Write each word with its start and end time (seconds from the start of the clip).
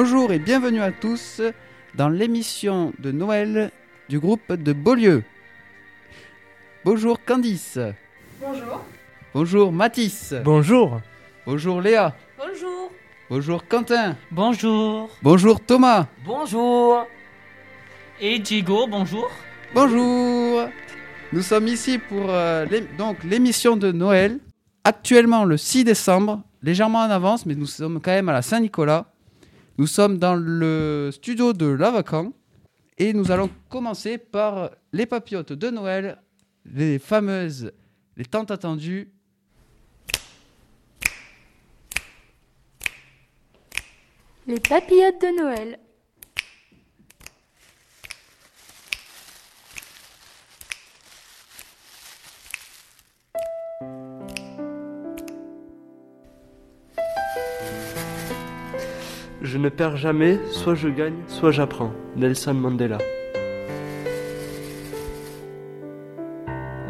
Bonjour 0.00 0.30
et 0.30 0.38
bienvenue 0.38 0.80
à 0.80 0.92
tous 0.92 1.42
dans 1.96 2.08
l'émission 2.08 2.92
de 3.00 3.10
Noël 3.10 3.72
du 4.08 4.20
groupe 4.20 4.52
de 4.52 4.72
Beaulieu. 4.72 5.24
Bonjour 6.84 7.18
Candice. 7.24 7.80
Bonjour. 8.40 8.84
Bonjour 9.34 9.72
Mathis. 9.72 10.34
Bonjour. 10.44 11.00
Bonjour 11.44 11.80
Léa. 11.80 12.14
Bonjour. 12.38 12.92
Bonjour 13.28 13.66
Quentin. 13.66 14.16
Bonjour. 14.30 15.10
Bonjour 15.20 15.60
Thomas. 15.60 16.06
Bonjour. 16.24 17.04
Et 18.20 18.38
Diego, 18.38 18.86
bonjour. 18.86 19.28
Bonjour. 19.74 20.68
Nous 21.32 21.42
sommes 21.42 21.66
ici 21.66 21.98
pour 21.98 22.26
euh, 22.28 22.66
donc 22.96 23.24
l'émission 23.24 23.76
de 23.76 23.90
Noël. 23.90 24.38
Actuellement 24.84 25.44
le 25.44 25.56
6 25.56 25.82
décembre, 25.82 26.44
légèrement 26.62 27.00
en 27.00 27.10
avance, 27.10 27.44
mais 27.46 27.56
nous 27.56 27.66
sommes 27.66 28.00
quand 28.00 28.12
même 28.12 28.28
à 28.28 28.32
la 28.34 28.42
Saint-Nicolas. 28.42 29.06
Nous 29.78 29.86
sommes 29.86 30.18
dans 30.18 30.34
le 30.34 31.10
studio 31.12 31.52
de 31.52 31.66
Lavacan 31.66 32.32
et 32.98 33.12
nous 33.12 33.30
allons 33.30 33.48
commencer 33.68 34.18
par 34.18 34.72
les 34.92 35.06
papillotes 35.06 35.52
de 35.52 35.70
Noël, 35.70 36.20
les 36.64 36.98
fameuses, 36.98 37.70
les 38.16 38.24
tant 38.24 38.42
attendues. 38.42 39.12
Les 44.48 44.58
papillotes 44.58 45.20
de 45.20 45.40
Noël. 45.40 45.78
Je 59.50 59.56
ne 59.56 59.70
perds 59.70 59.96
jamais, 59.96 60.38
soit 60.50 60.74
je 60.74 60.88
gagne, 60.88 61.22
soit 61.26 61.52
j'apprends. 61.52 61.90
Nelson 62.16 62.52
Mandela. 62.52 62.98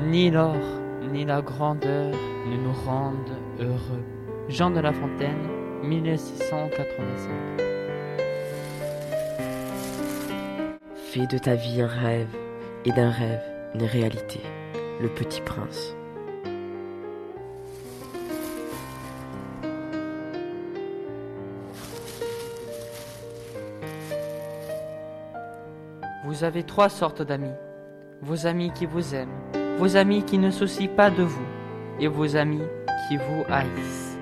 Ni 0.04 0.28
l'or, 0.28 0.56
ni 1.12 1.24
la 1.24 1.40
grandeur 1.40 2.12
ne 2.50 2.56
nous 2.56 2.72
rendent 2.84 3.38
heureux. 3.60 4.02
Jean 4.48 4.72
de 4.72 4.80
La 4.80 4.92
Fontaine, 4.92 5.46
1685. 5.84 7.30
Fais 11.12 11.28
de 11.28 11.38
ta 11.38 11.54
vie 11.54 11.80
un 11.80 11.86
rêve, 11.86 12.26
et 12.84 12.90
d'un 12.90 13.10
rêve 13.10 13.40
une 13.76 13.84
réalité. 13.84 14.40
Le 15.00 15.08
petit 15.08 15.42
prince. 15.42 15.94
Vous 26.28 26.44
avez 26.44 26.62
trois 26.62 26.90
sortes 26.90 27.22
d'amis. 27.22 27.56
Vos 28.20 28.46
amis 28.46 28.70
qui 28.74 28.84
vous 28.84 29.14
aiment, 29.14 29.32
vos 29.78 29.96
amis 29.96 30.22
qui 30.24 30.36
ne 30.36 30.50
soucient 30.50 30.94
pas 30.94 31.08
de 31.10 31.22
vous, 31.22 31.46
et 31.98 32.06
vos 32.06 32.36
amis 32.36 32.60
qui 33.08 33.16
vous 33.16 33.44
haïssent. 33.48 34.18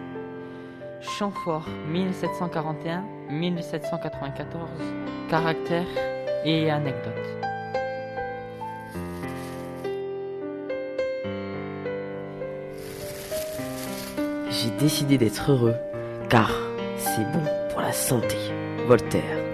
Chamfort 1.00 1.66
1741-1794, 1.92 3.00
caractères 5.28 5.84
et 6.44 6.70
anecdotes. 6.70 7.12
J'ai 14.48 14.70
décidé 14.78 15.18
d'être 15.18 15.50
heureux, 15.50 15.74
car 16.28 16.52
c'est 16.98 17.24
bon 17.32 17.42
pour 17.70 17.80
la 17.80 17.90
santé. 17.90 18.36
Voltaire. 18.86 19.45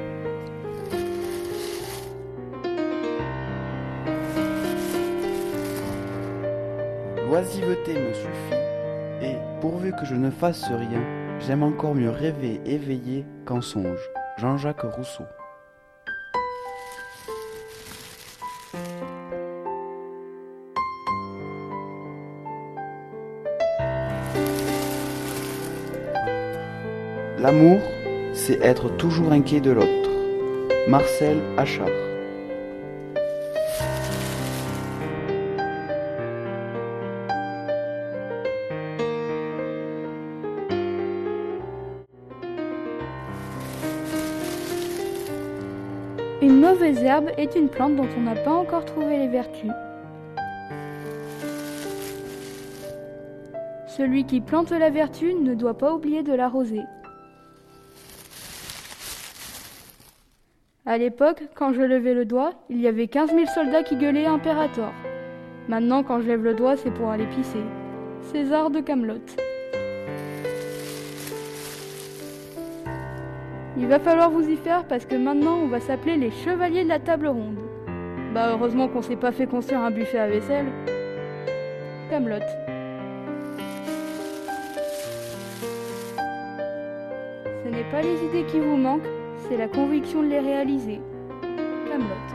L'oisiveté 7.42 7.94
me 7.94 8.12
suffit 8.12 8.54
et 9.20 9.36
pourvu 9.60 9.90
que 9.90 10.04
je 10.04 10.14
ne 10.14 10.30
fasse 10.30 10.62
rien, 10.66 11.02
j'aime 11.40 11.64
encore 11.64 11.92
mieux 11.92 12.08
rêver 12.08 12.60
éveillé 12.64 13.26
qu'en 13.44 13.60
songe. 13.60 13.98
Jean-Jacques 14.38 14.82
Rousseau. 14.82 15.24
L'amour, 27.40 27.80
c'est 28.34 28.60
être 28.62 28.88
toujours 28.98 29.32
inquiet 29.32 29.60
de 29.60 29.72
l'autre. 29.72 30.10
Marcel 30.86 31.40
Achard. 31.58 32.11
Herbe 47.12 47.30
est 47.36 47.56
une 47.56 47.68
plante 47.68 47.94
dont 47.94 48.08
on 48.16 48.22
n'a 48.22 48.34
pas 48.34 48.52
encore 48.52 48.86
trouvé 48.86 49.18
les 49.18 49.28
vertus. 49.28 49.70
Celui 53.86 54.24
qui 54.24 54.40
plante 54.40 54.70
la 54.70 54.88
vertu 54.88 55.34
ne 55.34 55.54
doit 55.54 55.76
pas 55.76 55.92
oublier 55.92 56.22
de 56.22 56.32
l'arroser. 56.32 56.80
À 60.86 60.96
l'époque, 60.96 61.42
quand 61.54 61.74
je 61.74 61.82
levais 61.82 62.14
le 62.14 62.24
doigt, 62.24 62.54
il 62.70 62.80
y 62.80 62.88
avait 62.88 63.08
15 63.08 63.30
000 63.30 63.44
soldats 63.54 63.82
qui 63.82 63.96
gueulaient 63.96 64.24
Imperator. 64.24 64.92
Maintenant, 65.68 66.02
quand 66.02 66.20
je 66.20 66.28
lève 66.28 66.42
le 66.42 66.54
doigt, 66.54 66.78
c'est 66.78 66.90
pour 66.90 67.10
aller 67.10 67.26
pisser. 67.26 67.62
César 68.22 68.70
de 68.70 68.80
Camelot. 68.80 69.20
Il 73.82 73.88
va 73.88 73.98
falloir 73.98 74.30
vous 74.30 74.48
y 74.48 74.56
faire 74.56 74.84
parce 74.84 75.04
que 75.04 75.16
maintenant 75.16 75.56
on 75.56 75.66
va 75.66 75.80
s'appeler 75.80 76.16
les 76.16 76.30
chevaliers 76.30 76.84
de 76.84 76.88
la 76.88 77.00
table 77.00 77.26
ronde. 77.26 77.58
Bah 78.32 78.50
heureusement 78.52 78.86
qu'on 78.86 79.02
s'est 79.02 79.16
pas 79.16 79.32
fait 79.32 79.48
construire 79.48 79.80
un 79.80 79.90
buffet 79.90 80.20
à 80.20 80.28
vaisselle. 80.28 80.66
Camelot. 82.08 82.36
Ce 87.64 87.68
n'est 87.68 87.90
pas 87.90 88.02
les 88.02 88.24
idées 88.24 88.46
qui 88.52 88.60
vous 88.60 88.76
manquent, 88.76 89.02
c'est 89.48 89.56
la 89.56 89.66
conviction 89.66 90.22
de 90.22 90.28
les 90.28 90.38
réaliser. 90.38 91.00
Camelot. 91.90 92.31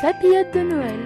Papillotes 0.00 0.54
de 0.54 0.60
Noël. 0.60 1.00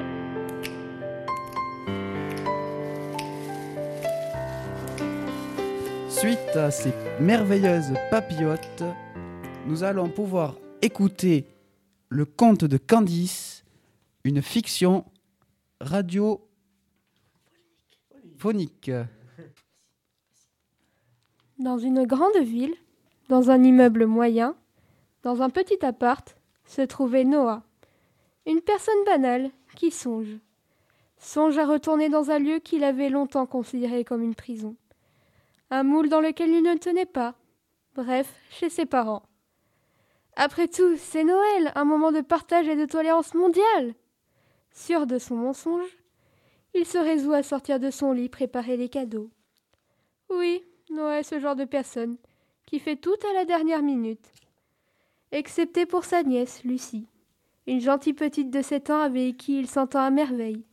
Suite 6.10 6.56
à 6.56 6.70
ces 6.70 6.92
merveilleuses 7.19 7.94
papillotes, 8.10 8.84
nous 9.66 9.82
allons 9.82 10.10
pouvoir 10.10 10.56
écouter 10.82 11.47
le 12.10 12.26
conte 12.26 12.64
de 12.64 12.76
Candice, 12.76 13.65
une 14.24 14.42
fiction 14.42 15.06
radiophonique. 15.80 16.50
Dans 21.59 21.78
une 21.78 22.04
grande 22.04 22.42
ville, 22.42 22.74
dans 23.30 23.50
un 23.50 23.62
immeuble 23.62 24.04
moyen, 24.04 24.54
dans 25.22 25.41
un 25.41 25.48
petit 25.48 25.83
appart, 25.83 26.36
se 26.66 26.83
trouvait 26.83 27.24
Noah, 27.24 27.62
une 28.47 28.60
personne 28.60 29.04
banale 29.04 29.50
qui 29.77 29.91
songe. 29.91 30.39
Songe 31.18 31.59
à 31.59 31.66
retourner 31.66 32.09
dans 32.09 32.30
un 32.30 32.39
lieu 32.39 32.59
qu'il 32.59 32.84
avait 32.84 33.09
longtemps 33.09 33.47
considéré 33.47 34.04
comme 34.04 34.22
une 34.22 34.34
prison. 34.34 34.77
Un 35.71 35.84
moule 35.84 36.09
dans 36.09 36.21
lequel 36.21 36.50
il 36.50 36.62
ne 36.62 36.77
tenait 36.77 37.06
pas. 37.06 37.34
Bref, 37.94 38.34
chez 38.50 38.71
ses 38.71 38.86
parents. 38.86 39.22
Après 40.36 40.68
tout, 40.68 40.97
c'est 40.97 41.24
Noël, 41.24 41.72
un 41.74 41.84
moment 41.84 42.10
de 42.10 42.21
partage 42.21 42.68
et 42.68 42.77
de 42.77 42.86
tolérance 42.86 43.34
mondiale. 43.34 43.94
Sûr 44.72 45.06
de 45.06 45.18
son 45.18 45.36
mensonge, 45.36 45.98
il 46.74 46.86
se 46.86 46.98
résout 46.98 47.33
à 47.33 47.42
sortir 47.42 47.78
de 47.78 47.91
son 47.91 48.12
lit 48.12 48.28
préparer 48.28 48.77
les 48.77 48.89
cadeaux. 48.89 49.30
Oui, 50.30 50.65
est 51.10 51.22
ce 51.22 51.39
genre 51.39 51.56
de 51.56 51.65
personne 51.65 52.16
qui 52.66 52.78
fait 52.78 52.97
tout 52.97 53.16
à 53.30 53.34
la 53.34 53.44
dernière 53.44 53.83
minute. 53.83 54.33
Excepté 55.30 55.86
pour 55.86 56.04
sa 56.04 56.22
nièce, 56.22 56.62
Lucie, 56.65 57.06
une 57.66 57.80
gentille 57.80 58.14
petite 58.14 58.50
de 58.50 58.62
sept 58.62 58.91
ans 58.91 59.00
avec 59.00 59.36
qui 59.36 59.59
il 59.59 59.68
s'entend 59.68 60.00
à 60.00 60.10
merveille. 60.10 60.64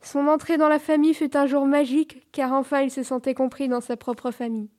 Son 0.00 0.26
entrée 0.26 0.58
dans 0.58 0.68
la 0.68 0.78
famille 0.78 1.14
fut 1.14 1.36
un 1.36 1.46
jour 1.46 1.64
magique, 1.66 2.30
car 2.30 2.52
enfin 2.52 2.82
il 2.82 2.90
se 2.90 3.02
sentait 3.02 3.34
compris 3.34 3.68
dans 3.68 3.80
sa 3.80 3.96
propre 3.96 4.30
famille. 4.30 4.70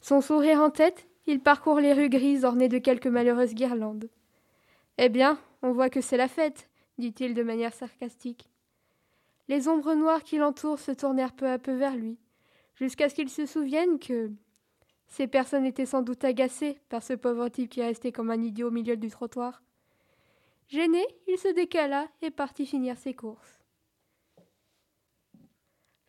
Son 0.00 0.20
sourire 0.20 0.60
en 0.60 0.68
tête, 0.70 1.08
il 1.26 1.40
parcourt 1.40 1.80
les 1.80 1.94
rues 1.94 2.10
grises 2.10 2.44
ornées 2.44 2.68
de 2.68 2.78
quelques 2.78 3.06
malheureuses 3.06 3.54
guirlandes. 3.54 4.10
Eh 4.98 5.08
bien, 5.08 5.38
on 5.62 5.72
voit 5.72 5.88
que 5.88 6.02
c'est 6.02 6.18
la 6.18 6.28
fête, 6.28 6.68
dit-il 6.98 7.32
de 7.32 7.42
manière 7.42 7.72
sarcastique. 7.72 8.50
Les 9.48 9.66
ombres 9.68 9.94
noires 9.94 10.22
qui 10.22 10.36
l'entourent 10.36 10.78
se 10.78 10.92
tournèrent 10.92 11.32
peu 11.32 11.48
à 11.48 11.58
peu 11.58 11.72
vers 11.72 11.96
lui, 11.96 12.18
jusqu'à 12.74 13.08
ce 13.08 13.14
qu'il 13.14 13.30
se 13.30 13.46
souvienne 13.46 13.98
que 13.98 14.30
ces 15.06 15.26
personnes 15.26 15.64
étaient 15.64 15.86
sans 15.86 16.02
doute 16.02 16.24
agacées 16.24 16.78
par 16.90 17.02
ce 17.02 17.14
pauvre 17.14 17.48
type 17.48 17.70
qui 17.70 17.82
restait 17.82 18.12
comme 18.12 18.30
un 18.30 18.42
idiot 18.42 18.68
au 18.68 18.70
milieu 18.70 18.96
du 18.96 19.08
trottoir. 19.08 19.63
Gêné, 20.68 21.04
il 21.28 21.38
se 21.38 21.48
décala 21.48 22.08
et 22.22 22.30
partit 22.30 22.66
finir 22.66 22.96
ses 22.96 23.14
courses. 23.14 23.60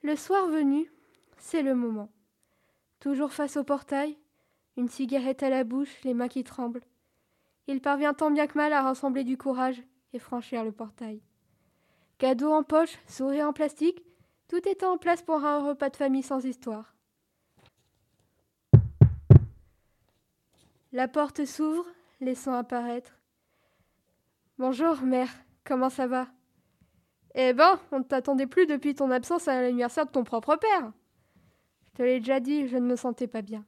Le 0.02 0.16
soir 0.16 0.48
venu, 0.48 0.92
c'est 1.38 1.62
le 1.62 1.76
moment. 1.76 2.10
Toujours 3.00 3.34
face 3.34 3.58
au 3.58 3.64
portail, 3.64 4.18
une 4.78 4.90
cigarette 4.90 5.44
à 5.44 5.50
la 5.50 5.64
bouche, 5.64 6.02
les 6.04 6.14
mains 6.14 6.28
qui 6.28 6.44
tremblent. 6.44 6.84
Il 7.68 7.82
parvient 7.82 8.14
tant 8.14 8.32
bien 8.32 8.48
que 8.48 8.58
mal 8.58 8.74
à 8.74 8.84
rassembler 8.84 9.24
du 9.24 9.38
courage 9.38 9.82
et 10.14 10.20
franchir 10.20 10.64
le 10.64 10.72
portail. 10.72 11.22
Cadeau 12.18 12.52
en 12.52 12.64
poche, 12.64 12.98
sourire 13.08 13.48
en 13.48 13.54
plastique, 13.54 14.04
tout 14.48 14.58
était 14.58 14.86
en 14.86 14.98
place 14.98 15.22
pour 15.22 15.44
un 15.44 15.68
repas 15.68 15.90
de 15.90 15.96
famille 15.96 16.24
sans 16.24 16.46
histoire. 16.46 16.96
La 20.92 21.08
porte 21.08 21.46
s'ouvre, 21.46 21.86
laissant 22.22 22.54
apparaître. 22.54 23.18
Bonjour, 24.58 25.02
mère, 25.02 25.28
comment 25.66 25.90
ça 25.90 26.08
va? 26.08 26.30
Eh 27.34 27.52
ben, 27.52 27.78
on 27.92 28.00
ne 28.00 28.04
t'attendait 28.06 28.48
plus 28.48 28.66
depuis 28.66 28.96
ton 28.96 29.12
absence 29.12 29.50
à 29.50 29.62
l'anniversaire 29.62 30.06
de 30.06 30.12
ton 30.12 30.24
propre 30.24 30.56
père. 30.56 30.94
Je 31.84 31.92
te 31.92 32.04
l'ai 32.04 32.20
déjà 32.20 32.40
dit, 32.40 32.66
je 32.70 32.78
ne 32.78 32.88
me 32.88 32.96
sentais 32.96 33.28
pas 33.28 33.42
bien. 33.42 33.66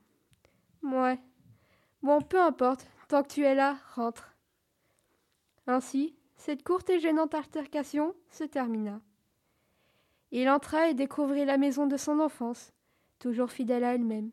Ouais. 0.81 1.19
Bon, 2.01 2.21
peu 2.21 2.39
importe, 2.39 2.87
tant 3.09 3.21
que 3.21 3.27
tu 3.27 3.43
es 3.43 3.53
là, 3.53 3.77
rentre. 3.95 4.33
Ainsi, 5.65 6.15
cette 6.37 6.63
courte 6.63 6.89
et 6.89 7.01
gênante 7.01 7.35
altercation 7.35 8.15
se 8.29 8.45
termina. 8.45 9.01
Il 10.31 10.49
entra 10.49 10.87
et 10.87 10.93
découvrit 10.93 11.43
la 11.43 11.57
maison 11.57 11.85
de 11.85 11.97
son 11.97 12.21
enfance, 12.21 12.71
toujours 13.19 13.51
fidèle 13.51 13.83
à 13.83 13.95
elle-même. 13.95 14.31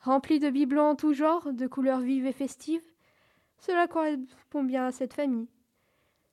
Remplie 0.00 0.40
de 0.40 0.50
bibelots 0.50 0.82
en 0.82 0.96
tout 0.96 1.14
genre, 1.14 1.52
de 1.52 1.68
couleurs 1.68 2.00
vives 2.00 2.26
et 2.26 2.32
festives, 2.32 2.92
cela 3.58 3.86
correspond 3.86 4.64
bien 4.64 4.86
à 4.86 4.90
cette 4.90 5.14
famille. 5.14 5.46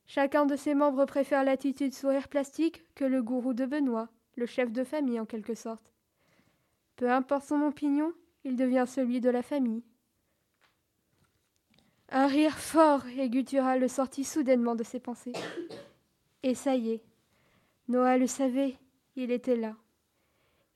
Chacun 0.05 0.45
de 0.45 0.55
ses 0.55 0.73
membres 0.73 1.05
préfère 1.05 1.43
l'attitude 1.43 1.93
sourire 1.93 2.27
plastique 2.27 2.83
que 2.95 3.05
le 3.05 3.23
gourou 3.23 3.53
de 3.53 3.65
Benoît, 3.65 4.09
le 4.35 4.45
chef 4.45 4.71
de 4.71 4.83
famille 4.83 5.19
en 5.19 5.25
quelque 5.25 5.55
sorte. 5.55 5.91
Peu 6.95 7.09
importe 7.09 7.47
son 7.47 7.61
opinion, 7.61 8.13
il 8.43 8.55
devient 8.55 8.85
celui 8.87 9.21
de 9.21 9.29
la 9.29 9.41
famille. 9.41 9.83
Un 12.09 12.27
rire 12.27 12.57
fort 12.57 13.07
et 13.07 13.29
guttural 13.29 13.89
sortit 13.89 14.25
soudainement 14.25 14.75
de 14.75 14.83
ses 14.83 14.99
pensées. 14.99 15.33
Et 16.43 16.55
ça 16.55 16.75
y 16.75 16.91
est, 16.91 17.03
Noah 17.87 18.17
le 18.17 18.27
savait, 18.27 18.75
il 19.15 19.31
était 19.31 19.55
là. 19.55 19.75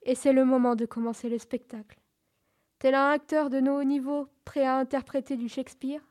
Et 0.04 0.16
c'est 0.16 0.34
le 0.34 0.46
moment 0.46 0.76
de 0.76 0.86
commencer 0.86 1.30
le 1.30 1.38
spectacle. 1.38 2.00
Tel 2.80 2.96
un 2.96 3.10
acteur 3.10 3.50
de 3.50 3.60
haut 3.60 3.84
niveau 3.84 4.28
prêt 4.46 4.66
à 4.66 4.78
interpréter 4.78 5.38
du 5.38 5.50
Shakespeare, 5.50 6.02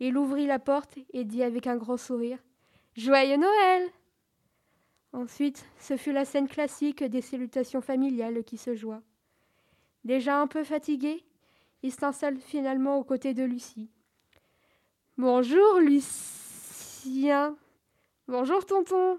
il 0.00 0.16
ouvrit 0.16 0.46
la 0.46 0.58
porte 0.58 0.98
et 1.12 1.24
dit 1.24 1.42
avec 1.42 1.66
un 1.66 1.76
gros 1.76 1.98
sourire 1.98 2.38
Joyeux 2.96 3.36
Noël 3.36 3.88
Ensuite, 5.12 5.64
ce 5.78 5.96
fut 5.96 6.12
la 6.12 6.24
scène 6.24 6.48
classique 6.48 7.02
des 7.02 7.20
salutations 7.20 7.80
familiales 7.80 8.44
qui 8.44 8.56
se 8.56 8.74
joua. 8.74 9.02
Déjà 10.04 10.40
un 10.40 10.46
peu 10.46 10.62
fatigué, 10.62 11.24
il 11.82 11.92
s'installe 11.92 12.38
finalement 12.38 12.96
aux 12.96 13.04
côtés 13.04 13.34
de 13.34 13.42
Lucie. 13.42 13.90
Bonjour, 15.18 15.80
Lucien. 15.80 17.56
Bonjour, 18.28 18.64
tonton. 18.64 19.18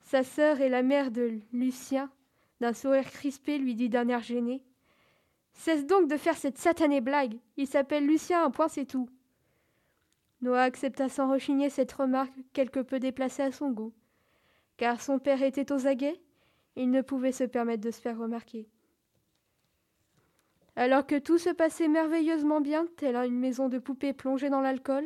Sa 0.00 0.22
sœur 0.22 0.60
et 0.60 0.70
la 0.70 0.82
mère 0.82 1.10
de 1.10 1.40
Lucien, 1.52 2.10
d'un 2.60 2.72
sourire 2.72 3.10
crispé, 3.10 3.58
lui 3.58 3.74
dit 3.74 3.90
d'un 3.90 4.08
air 4.08 4.22
gêné. 4.22 4.64
Cesse 5.52 5.84
donc 5.86 6.08
de 6.08 6.16
faire 6.16 6.36
cette 6.36 6.58
satanée 6.58 7.00
blague. 7.00 7.38
Il 7.56 7.66
s'appelle 7.66 8.06
Lucien, 8.06 8.44
un 8.44 8.50
point 8.50 8.68
c'est 8.68 8.86
tout. 8.86 9.10
Noah 10.46 10.62
accepta 10.62 11.08
sans 11.08 11.28
rechigner 11.28 11.70
cette 11.70 11.92
remarque 11.92 12.32
quelque 12.52 12.78
peu 12.78 13.00
déplacée 13.00 13.42
à 13.42 13.50
son 13.50 13.70
goût. 13.72 13.92
Car 14.76 15.00
son 15.00 15.18
père 15.18 15.42
était 15.42 15.72
aux 15.72 15.88
aguets, 15.88 16.20
il 16.76 16.90
ne 16.90 17.02
pouvait 17.02 17.32
se 17.32 17.42
permettre 17.42 17.82
de 17.82 17.90
se 17.90 18.00
faire 18.00 18.16
remarquer. 18.16 18.68
Alors 20.76 21.04
que 21.06 21.18
tout 21.18 21.38
se 21.38 21.50
passait 21.50 21.88
merveilleusement 21.88 22.60
bien, 22.60 22.86
telle 22.96 23.16
une 23.16 23.40
maison 23.40 23.68
de 23.68 23.78
poupées 23.78 24.12
plongée 24.12 24.50
dans 24.50 24.60
l'alcool, 24.60 25.04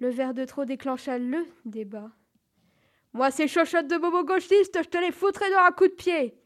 le 0.00 0.08
verre 0.08 0.32
de 0.32 0.44
trop 0.44 0.64
déclencha 0.64 1.18
le 1.18 1.44
débat. 1.66 2.10
Moi, 3.12 3.30
ces 3.30 3.48
chochottes 3.48 3.88
de 3.88 3.98
bobo 3.98 4.24
gauchistes, 4.24 4.78
je 4.82 4.88
te 4.88 4.98
les 4.98 5.12
foutrais 5.12 5.50
dans 5.50 5.66
un 5.66 5.72
coup 5.72 5.88
de 5.88 5.92
pied. 5.92 6.38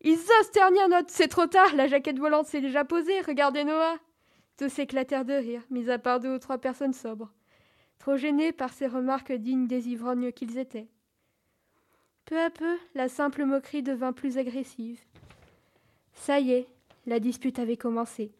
Ils 0.00 0.14
osent 0.14 0.50
ternir 0.52 0.88
notre. 0.88 1.10
C'est 1.10 1.28
trop 1.28 1.46
tard, 1.46 1.74
la 1.74 1.86
jaquette 1.86 2.18
volante 2.18 2.46
s'est 2.46 2.60
déjà 2.60 2.84
posée, 2.84 3.20
regardez 3.20 3.64
Noah. 3.64 3.98
Tous 4.56 4.78
éclatèrent 4.78 5.24
de 5.24 5.34
rire, 5.34 5.62
mis 5.70 5.90
à 5.90 5.98
part 5.98 6.20
deux 6.20 6.34
ou 6.34 6.38
trois 6.38 6.58
personnes 6.58 6.92
sobres, 6.92 7.32
trop 8.02 8.16
gênées 8.16 8.50
par 8.50 8.72
ces 8.72 8.88
remarques 8.88 9.30
dignes 9.30 9.68
des 9.68 9.88
ivrognes 9.88 10.32
qu'ils 10.32 10.58
étaient. 10.58 10.88
Peu 12.24 12.36
à 12.36 12.50
peu, 12.50 12.76
la 12.96 13.08
simple 13.08 13.44
moquerie 13.44 13.84
devint 13.84 14.12
plus 14.12 14.38
agressive. 14.38 15.00
Ça 16.12 16.40
y 16.40 16.50
est, 16.50 16.66
la 17.06 17.20
dispute 17.20 17.60
avait 17.60 17.76
commencé, 17.76 18.32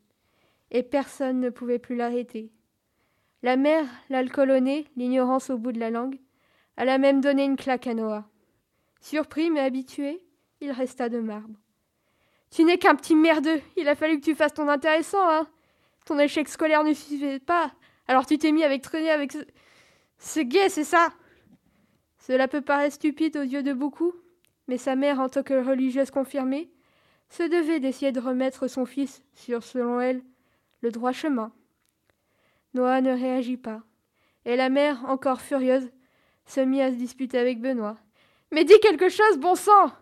et 0.73 0.83
personne 0.83 1.39
ne 1.39 1.49
pouvait 1.49 1.79
plus 1.79 1.95
l'arrêter. 1.95 2.51
La 3.45 3.57
mère, 3.57 3.87
l'alcool 4.11 4.51
l'ignorance 4.97 5.49
au 5.49 5.59
bout 5.59 5.71
de 5.71 5.79
la 5.79 5.91
langue, 5.91 6.19
alla 6.77 6.99
même 6.99 7.21
donner 7.21 7.45
une 7.45 7.55
claque 7.55 7.87
à 7.87 7.95
Noah. 7.95 8.29
Surpris 9.01 9.49
mais 9.49 9.61
habitué, 9.61 10.25
il 10.61 10.73
resta 10.73 11.09
de 11.09 11.21
marbre. 11.21 11.55
Tu 12.51 12.65
n'es 12.65 12.79
qu'un 12.79 12.97
petit 12.97 13.15
merdeux, 13.15 13.61
il 13.77 13.89
a 13.89 13.95
fallu 13.95 14.19
que 14.19 14.25
tu 14.25 14.35
fasses 14.35 14.55
ton 14.55 14.67
intéressant, 14.67 15.31
hein. 15.31 15.47
Ton 16.05 16.19
échec 16.19 16.49
scolaire 16.49 16.83
ne 16.83 16.95
suffisait 16.95 17.39
pas, 17.39 17.73
alors 18.09 18.27
tu 18.27 18.39
t'es 18.39 18.53
mis 18.53 18.65
avec 18.65 18.83
traîner 18.83 19.11
avec 19.11 19.33
ce, 20.19 20.41
gay, 20.41 20.69
c'est 20.69 20.85
ça? 20.85 21.13
Cela 22.19 22.49
peut 22.49 22.61
paraître 22.61 22.95
stupide 22.95 23.37
aux 23.37 23.43
yeux 23.43 23.63
de 23.63 23.73
beaucoup, 23.73 24.13
mais 24.69 24.79
sa 24.79 24.95
mère, 24.97 25.21
en 25.21 25.29
tant 25.29 25.43
que 25.43 25.55
religieuse 25.65 26.11
confirmée, 26.11 26.71
se 27.31 27.43
devait 27.43 27.81
d'essayer 27.81 28.13
de 28.13 28.21
remettre 28.21 28.69
son 28.69 28.85
fils 28.85 29.23
sur, 29.35 29.63
selon 29.63 30.01
elle, 30.01 30.23
le 30.81 30.91
droit 30.91 31.13
chemin. 31.13 31.53
Noah 32.75 33.01
ne 33.01 33.13
réagit 33.13 33.57
pas, 33.57 33.83
et 34.45 34.57
la 34.57 34.69
mère, 34.69 35.05
encore 35.07 35.41
furieuse, 35.41 35.91
se 36.47 36.61
mit 36.61 36.83
à 36.83 36.91
se 36.91 36.97
disputer 36.97 37.39
avec 37.39 37.61
Benoît. 37.61 37.99
Mais 38.51 38.65
dis 38.65 38.79
quelque 38.81 39.09
chose, 39.09 39.39
bon 39.39 39.55
sang 39.55 39.93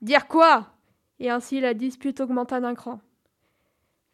Dire 0.00 0.26
quoi? 0.26 0.74
Et 1.20 1.30
ainsi 1.30 1.60
la 1.60 1.74
dispute 1.74 2.20
augmenta 2.20 2.60
d'un 2.60 2.74
cran. 2.74 3.00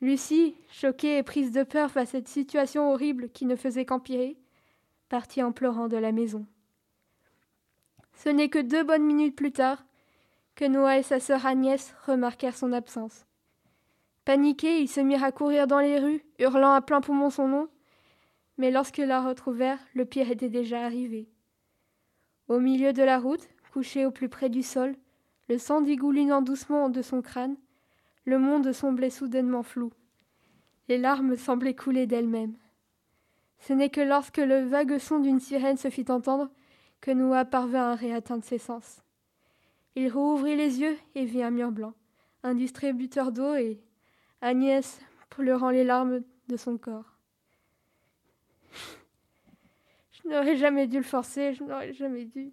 Lucie, 0.00 0.54
choquée 0.70 1.18
et 1.18 1.22
prise 1.22 1.50
de 1.50 1.64
peur 1.64 1.90
face 1.90 2.10
à 2.10 2.12
cette 2.12 2.28
situation 2.28 2.92
horrible 2.92 3.30
qui 3.30 3.46
ne 3.46 3.56
faisait 3.56 3.84
qu'empirer, 3.84 4.36
partit 5.08 5.42
en 5.42 5.50
pleurant 5.50 5.88
de 5.88 5.96
la 5.96 6.12
maison. 6.12 6.46
Ce 8.14 8.28
n'est 8.28 8.48
que 8.48 8.60
deux 8.60 8.84
bonnes 8.84 9.04
minutes 9.04 9.34
plus 9.34 9.52
tard 9.52 9.84
que 10.54 10.64
Noah 10.64 10.98
et 10.98 11.02
sa 11.02 11.20
sœur 11.20 11.46
Agnès 11.46 11.94
remarquèrent 12.06 12.56
son 12.56 12.72
absence. 12.72 13.26
Paniqués, 14.24 14.80
ils 14.80 14.88
se 14.88 15.00
mirent 15.00 15.24
à 15.24 15.32
courir 15.32 15.66
dans 15.66 15.78
les 15.80 15.98
rues, 15.98 16.24
hurlant 16.38 16.74
à 16.74 16.80
plein 16.80 17.00
poumon 17.00 17.30
son 17.30 17.48
nom, 17.48 17.68
mais 18.56 18.70
lorsqu'ils 18.70 19.06
la 19.06 19.22
retrouvèrent, 19.22 19.78
le 19.94 20.04
pire 20.04 20.30
était 20.30 20.48
déjà 20.48 20.84
arrivé. 20.84 21.28
Au 22.48 22.60
milieu 22.60 22.92
de 22.92 23.02
la 23.02 23.18
route, 23.18 23.48
couché 23.72 24.04
au 24.04 24.10
plus 24.10 24.28
près 24.28 24.48
du 24.48 24.62
sol, 24.62 24.96
le 25.48 25.58
sang 25.58 25.80
dégoulinant 25.80 26.42
doucement 26.42 26.88
de 26.88 27.02
son 27.02 27.22
crâne, 27.22 27.56
le 28.28 28.38
monde 28.38 28.72
semblait 28.72 29.10
soudainement 29.10 29.62
flou. 29.62 29.90
Les 30.88 30.98
larmes 30.98 31.34
semblaient 31.36 31.74
couler 31.74 32.06
d'elles-mêmes. 32.06 32.56
Ce 33.58 33.72
n'est 33.72 33.88
que 33.88 34.02
lorsque 34.02 34.36
le 34.36 34.64
vague 34.64 34.98
son 34.98 35.18
d'une 35.18 35.40
sirène 35.40 35.78
se 35.78 35.88
fit 35.88 36.04
entendre 36.10 36.50
que 37.00 37.10
Noah 37.10 37.46
parvint 37.46 37.90
à 37.90 37.94
réatteindre 37.94 38.44
ses 38.44 38.58
sens. 38.58 39.02
Il 39.96 40.10
rouvrit 40.10 40.56
les 40.56 40.80
yeux 40.80 40.96
et 41.14 41.24
vit 41.24 41.42
un 41.42 41.50
mur 41.50 41.72
blanc, 41.72 41.94
un 42.42 42.54
distributeur 42.54 43.32
d'eau 43.32 43.54
et 43.54 43.80
Agnès 44.42 45.00
pleurant 45.30 45.70
les 45.70 45.84
larmes 45.84 46.20
de 46.48 46.56
son 46.56 46.76
corps. 46.76 47.16
Je 50.12 50.28
n'aurais 50.28 50.56
jamais 50.56 50.86
dû 50.86 50.98
le 50.98 51.02
forcer, 51.02 51.54
je 51.54 51.64
n'aurais 51.64 51.94
jamais 51.94 52.26
dû. 52.26 52.52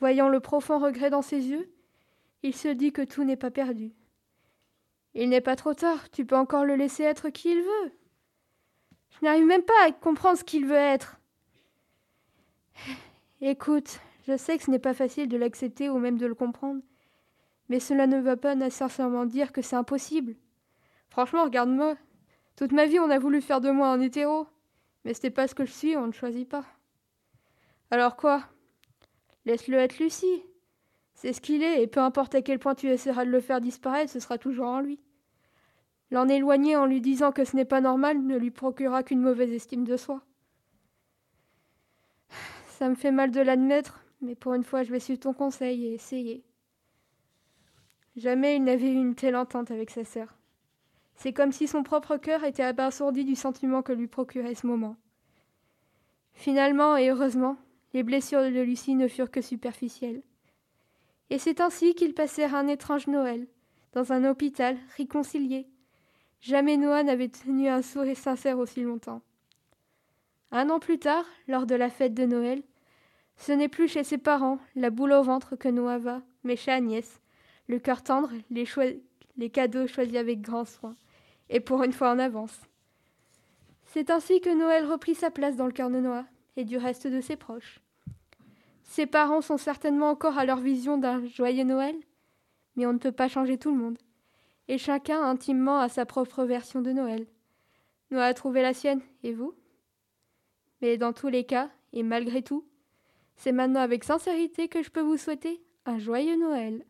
Voyant 0.00 0.28
le 0.28 0.40
profond 0.40 0.78
regret 0.78 1.10
dans 1.10 1.22
ses 1.22 1.46
yeux, 1.46 1.72
il 2.42 2.54
se 2.54 2.68
dit 2.68 2.92
que 2.92 3.02
tout 3.02 3.22
n'est 3.22 3.36
pas 3.36 3.50
perdu. 3.52 3.92
Il 5.14 5.28
n'est 5.28 5.40
pas 5.40 5.56
trop 5.56 5.74
tard, 5.74 6.10
tu 6.10 6.26
peux 6.26 6.36
encore 6.36 6.64
le 6.64 6.74
laisser 6.74 7.04
être 7.04 7.30
qui 7.30 7.50
il 7.52 7.62
veut. 7.62 7.92
Je 9.10 9.24
n'arrive 9.24 9.46
même 9.46 9.62
pas 9.62 9.86
à 9.86 9.92
comprendre 9.92 10.38
ce 10.38 10.44
qu'il 10.44 10.66
veut 10.66 10.74
être. 10.74 11.20
Écoute, 13.40 14.00
je 14.26 14.36
sais 14.36 14.58
que 14.58 14.64
ce 14.64 14.70
n'est 14.70 14.78
pas 14.78 14.94
facile 14.94 15.28
de 15.28 15.36
l'accepter 15.36 15.88
ou 15.88 15.98
même 15.98 16.18
de 16.18 16.26
le 16.26 16.34
comprendre, 16.34 16.82
mais 17.68 17.78
cela 17.78 18.06
ne 18.06 18.20
va 18.20 18.36
pas 18.36 18.54
nécessairement 18.54 19.26
dire 19.26 19.52
que 19.52 19.62
c'est 19.62 19.76
impossible. 19.76 20.34
Franchement, 21.10 21.44
regarde-moi. 21.44 21.96
Toute 22.56 22.72
ma 22.72 22.86
vie, 22.86 22.98
on 22.98 23.10
a 23.10 23.18
voulu 23.18 23.40
faire 23.40 23.60
de 23.60 23.70
moi 23.70 23.88
un 23.88 24.00
hétéro. 24.00 24.46
Mais 25.04 25.14
c'était 25.14 25.30
pas 25.30 25.46
ce 25.46 25.54
que 25.54 25.64
je 25.64 25.72
suis, 25.72 25.96
on 25.96 26.06
ne 26.06 26.12
choisit 26.12 26.48
pas. 26.48 26.64
Alors 27.90 28.16
quoi? 28.16 28.44
Laisse-le 29.44 29.78
être 29.78 29.98
Lucie. 29.98 30.42
C'est 31.14 31.32
ce 31.32 31.40
qu'il 31.40 31.62
est, 31.62 31.82
et 31.82 31.86
peu 31.86 32.00
importe 32.00 32.34
à 32.34 32.42
quel 32.42 32.58
point 32.58 32.74
tu 32.74 32.88
essaieras 32.88 33.24
de 33.24 33.30
le 33.30 33.40
faire 33.40 33.60
disparaître, 33.60 34.12
ce 34.12 34.20
sera 34.20 34.36
toujours 34.36 34.66
en 34.66 34.80
lui. 34.80 35.00
L'en 36.10 36.28
éloigner 36.28 36.76
en 36.76 36.86
lui 36.86 37.00
disant 37.00 37.32
que 37.32 37.44
ce 37.44 37.56
n'est 37.56 37.64
pas 37.64 37.80
normal 37.80 38.22
ne 38.22 38.36
lui 38.36 38.50
procurera 38.50 39.02
qu'une 39.02 39.22
mauvaise 39.22 39.52
estime 39.52 39.84
de 39.84 39.96
soi. 39.96 40.22
Ça 42.68 42.88
me 42.88 42.94
fait 42.94 43.12
mal 43.12 43.30
de 43.30 43.40
l'admettre, 43.40 44.04
mais 44.20 44.34
pour 44.34 44.54
une 44.54 44.64
fois 44.64 44.82
je 44.82 44.90
vais 44.90 45.00
suivre 45.00 45.20
ton 45.20 45.32
conseil 45.32 45.86
et 45.86 45.94
essayer. 45.94 46.44
Jamais 48.16 48.56
il 48.56 48.64
n'avait 48.64 48.92
eu 48.92 48.96
une 48.96 49.14
telle 49.14 49.36
entente 49.36 49.70
avec 49.70 49.90
sa 49.90 50.04
sœur. 50.04 50.36
C'est 51.16 51.32
comme 51.32 51.52
si 51.52 51.66
son 51.66 51.82
propre 51.82 52.16
cœur 52.16 52.44
était 52.44 52.62
abasourdi 52.62 53.24
du 53.24 53.34
sentiment 53.34 53.82
que 53.82 53.92
lui 53.92 54.08
procurait 54.08 54.54
ce 54.54 54.66
moment. 54.66 54.96
Finalement 56.32 56.96
et 56.96 57.10
heureusement, 57.10 57.56
les 57.92 58.02
blessures 58.02 58.42
de 58.42 58.60
Lucie 58.60 58.96
ne 58.96 59.08
furent 59.08 59.30
que 59.30 59.40
superficielles. 59.40 60.22
Et 61.30 61.38
c'est 61.38 61.60
ainsi 61.60 61.94
qu'ils 61.94 62.14
passèrent 62.14 62.54
un 62.54 62.68
étrange 62.68 63.06
Noël, 63.06 63.46
dans 63.92 64.12
un 64.12 64.24
hôpital, 64.24 64.76
réconciliés. 64.96 65.66
Jamais 66.40 66.76
Noah 66.76 67.02
n'avait 67.02 67.28
tenu 67.28 67.68
un 67.68 67.82
sourire 67.82 68.16
sincère 68.16 68.58
aussi 68.58 68.82
longtemps. 68.82 69.22
Un 70.50 70.70
an 70.70 70.78
plus 70.78 70.98
tard, 70.98 71.24
lors 71.48 71.66
de 71.66 71.74
la 71.74 71.88
fête 71.88 72.14
de 72.14 72.26
Noël, 72.26 72.62
ce 73.36 73.52
n'est 73.52 73.68
plus 73.68 73.88
chez 73.88 74.04
ses 74.04 74.18
parents, 74.18 74.58
la 74.76 74.90
boule 74.90 75.12
au 75.12 75.22
ventre 75.22 75.56
que 75.56 75.68
Noah 75.68 75.98
va, 75.98 76.22
mais 76.44 76.56
chez 76.56 76.70
Agnès, 76.70 77.20
le 77.66 77.78
cœur 77.78 78.02
tendre, 78.02 78.30
les, 78.50 78.66
les 79.36 79.50
cadeaux 79.50 79.86
choisis 79.86 80.16
avec 80.16 80.42
grand 80.42 80.64
soin, 80.64 80.94
et 81.48 81.60
pour 81.60 81.82
une 81.82 81.92
fois 81.92 82.10
en 82.10 82.18
avance. 82.18 82.60
C'est 83.86 84.10
ainsi 84.10 84.40
que 84.40 84.54
Noël 84.54 84.86
reprit 84.86 85.14
sa 85.14 85.30
place 85.30 85.56
dans 85.56 85.66
le 85.66 85.72
cœur 85.72 85.90
de 85.90 85.98
Noah, 85.98 86.26
et 86.56 86.64
du 86.64 86.76
reste 86.76 87.06
de 87.06 87.20
ses 87.20 87.36
proches. 87.36 87.80
Ses 88.84 89.06
parents 89.06 89.40
sont 89.40 89.56
certainement 89.56 90.10
encore 90.10 90.38
à 90.38 90.44
leur 90.44 90.58
vision 90.58 90.98
d'un 90.98 91.26
joyeux 91.26 91.64
Noël, 91.64 91.96
mais 92.76 92.86
on 92.86 92.92
ne 92.92 92.98
peut 92.98 93.12
pas 93.12 93.28
changer 93.28 93.58
tout 93.58 93.72
le 93.72 93.76
monde, 93.76 93.98
et 94.68 94.78
chacun 94.78 95.20
intimement 95.22 95.80
a 95.80 95.88
sa 95.88 96.06
propre 96.06 96.44
version 96.44 96.80
de 96.80 96.92
Noël. 96.92 97.26
Noah 98.10 98.26
a 98.26 98.34
trouvé 98.34 98.62
la 98.62 98.72
sienne, 98.72 99.00
et 99.24 99.32
vous? 99.32 99.54
Mais 100.80 100.96
dans 100.96 101.12
tous 101.12 101.28
les 101.28 101.44
cas, 101.44 101.70
et 101.92 102.04
malgré 102.04 102.42
tout, 102.42 102.64
c'est 103.36 103.52
maintenant 103.52 103.80
avec 103.80 104.04
sincérité 104.04 104.68
que 104.68 104.82
je 104.82 104.90
peux 104.90 105.00
vous 105.00 105.16
souhaiter 105.16 105.60
un 105.86 105.98
joyeux 105.98 106.38
Noël. 106.38 106.84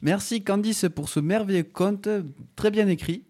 Merci 0.00 0.42
Candice 0.42 0.86
pour 0.94 1.08
ce 1.08 1.20
merveilleux 1.20 1.62
conte, 1.64 2.08
très 2.56 2.70
bien 2.70 2.88
écrit. 2.88 3.24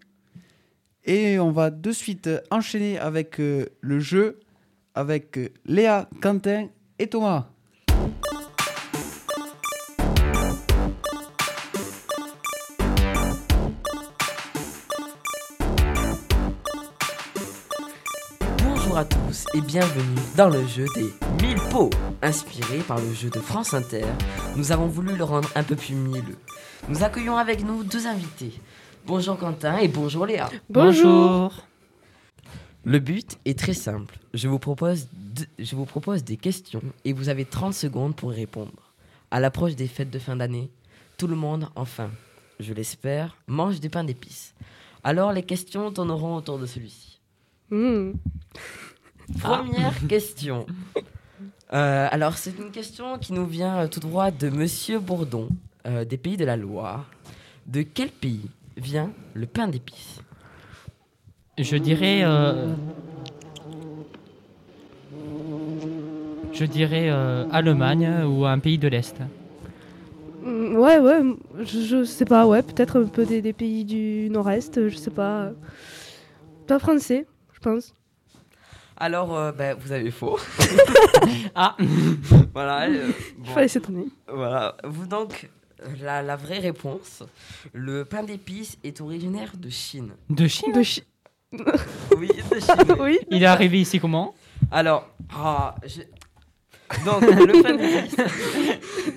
Et 1.05 1.37
on 1.37 1.51
va 1.51 1.69
de 1.69 1.91
suite 1.91 2.29
enchaîner 2.49 2.97
avec 2.97 3.39
euh, 3.41 3.65
le 3.81 3.99
jeu 3.99 4.39
avec 4.95 5.37
euh, 5.37 5.49
Léa, 5.65 6.07
Quentin 6.21 6.67
et 6.97 7.07
Thomas. 7.07 7.47
Bonjour 18.63 18.97
à 18.97 19.03
tous 19.03 19.45
et 19.55 19.61
bienvenue 19.61 20.21
dans 20.37 20.49
le 20.49 20.65
jeu 20.67 20.85
des 20.95 21.11
1000 21.45 21.57
pots. 21.69 21.89
Inspiré 22.21 22.77
par 22.77 22.99
le 22.99 23.13
jeu 23.13 23.29
de 23.29 23.39
France 23.39 23.73
Inter, 23.73 24.05
nous 24.55 24.71
avons 24.71 24.87
voulu 24.87 25.17
le 25.17 25.25
rendre 25.25 25.49
un 25.55 25.63
peu 25.63 25.75
plus 25.75 25.95
milleux. 25.95 26.37
Nous 26.87 27.03
accueillons 27.03 27.35
avec 27.35 27.65
nous 27.65 27.83
deux 27.83 28.07
invités. 28.07 28.53
Bonjour 29.05 29.37
Quentin 29.37 29.77
et 29.77 29.87
bonjour 29.87 30.25
Léa. 30.25 30.49
Bonjour. 30.69 31.65
Le 32.85 32.99
but 32.99 33.37
est 33.45 33.57
très 33.57 33.73
simple. 33.73 34.17
Je 34.33 34.47
vous, 34.47 34.59
propose 34.59 35.07
de- 35.13 35.45
je 35.59 35.75
vous 35.75 35.85
propose 35.85 36.23
des 36.23 36.37
questions 36.37 36.81
et 37.05 37.13
vous 37.13 37.29
avez 37.29 37.45
30 37.45 37.73
secondes 37.73 38.15
pour 38.15 38.33
y 38.33 38.37
répondre. 38.37 38.91
À 39.31 39.39
l'approche 39.39 39.75
des 39.75 39.87
fêtes 39.87 40.09
de 40.09 40.19
fin 40.19 40.35
d'année, 40.35 40.69
tout 41.17 41.27
le 41.27 41.35
monde, 41.35 41.69
enfin, 41.75 42.09
je 42.59 42.73
l'espère, 42.73 43.37
mange 43.47 43.79
du 43.79 43.89
pain 43.89 44.03
d'épices. 44.03 44.53
Alors 45.03 45.33
les 45.33 45.43
questions 45.43 45.91
tourneront 45.91 46.35
autour 46.35 46.59
de 46.59 46.65
celui-ci. 46.65 47.19
Mmh. 47.71 48.11
Première 49.39 50.07
question. 50.07 50.65
Euh, 51.73 52.07
alors, 52.11 52.37
c'est 52.37 52.55
une 52.59 52.69
question 52.71 53.17
qui 53.17 53.33
nous 53.33 53.47
vient 53.47 53.87
tout 53.87 54.01
droit 54.01 54.29
de 54.29 54.49
Monsieur 54.49 54.99
Bourdon, 54.99 55.47
euh, 55.87 56.05
des 56.05 56.17
pays 56.17 56.37
de 56.37 56.45
la 56.45 56.55
Loire. 56.57 57.09
De 57.65 57.81
quel 57.81 58.09
pays 58.09 58.45
vient 58.77 59.11
le 59.33 59.45
pain 59.45 59.67
d'épices 59.67 60.19
Je 61.57 61.77
dirais. 61.77 62.21
euh, 62.23 62.73
Je 66.51 66.65
dirais 66.65 67.09
euh, 67.09 67.45
Allemagne 67.51 68.25
ou 68.25 68.45
un 68.45 68.59
pays 68.59 68.77
de 68.77 68.87
l'Est. 68.87 69.15
Mm, 70.43 70.75
Ouais, 70.75 70.99
ouais, 70.99 71.21
je, 71.61 71.79
je 71.81 72.03
sais 72.03 72.25
pas, 72.25 72.45
ouais, 72.45 72.61
peut-être 72.61 73.01
un 73.01 73.05
peu 73.07 73.25
des, 73.25 73.41
des 73.41 73.53
pays 73.53 73.83
du 73.85 74.29
nord-est, 74.29 74.87
je 74.89 74.95
sais 74.95 75.09
pas. 75.11 75.51
Pas 76.67 76.79
français, 76.79 77.25
je 77.53 77.59
pense. 77.59 77.93
Alors, 78.97 79.35
euh, 79.35 79.51
ben, 79.51 79.75
vous 79.79 79.91
avez 79.91 80.11
faux. 80.11 80.37
Ah 81.55 81.75
voilà. 82.53 82.87
euh, 82.89 83.11
Il 83.43 83.49
fallait 83.49 83.67
s'étonner. 83.67 84.05
voilà. 84.27 84.75
Vous 84.83 85.05
donc, 85.07 85.49
la, 86.01 86.21
la 86.21 86.35
vraie 86.35 86.59
réponse, 86.59 87.23
le 87.73 88.05
pain 88.05 88.23
d'épices 88.23 88.77
est 88.83 89.01
originaire 89.01 89.51
de 89.57 89.69
Chine. 89.69 90.11
De 90.29 90.47
Chine 90.47 90.71
De 90.73 90.83
chi- 90.83 91.03
Oui, 92.17 92.29
de 92.51 92.59
Chine. 92.59 92.95
oui. 92.99 93.19
Il 93.29 93.43
est 93.43 93.47
arrivé 93.47 93.81
ici 93.81 93.99
comment? 93.99 94.33
Alors, 94.71 95.07
ah, 95.35 95.75
je- 95.85 96.01
donc 97.05 97.21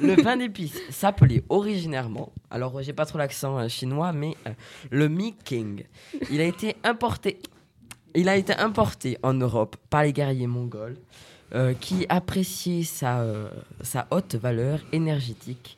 le 0.00 0.16
pain 0.22 0.36
d'épices, 0.36 0.80
s'appelait 0.90 1.42
originairement, 1.48 2.32
alors 2.50 2.80
j'ai 2.82 2.92
pas 2.92 3.04
trop 3.06 3.18
l'accent 3.18 3.58
euh, 3.58 3.68
chinois, 3.68 4.12
mais 4.12 4.34
euh, 4.46 4.50
le 4.90 5.08
Mi 5.08 5.34
King. 5.44 5.84
Il 6.30 6.40
a 6.40 6.44
été 6.44 6.76
importé, 6.84 7.38
il 8.14 8.28
a 8.28 8.36
été 8.36 8.54
importé 8.54 9.18
en 9.22 9.34
Europe 9.34 9.76
par 9.90 10.04
les 10.04 10.12
guerriers 10.12 10.46
mongols 10.46 10.96
euh, 11.54 11.74
qui 11.74 12.06
appréciaient 12.08 12.82
sa, 12.82 13.20
euh, 13.20 13.48
sa 13.82 14.06
haute 14.10 14.34
valeur 14.36 14.80
énergétique 14.92 15.76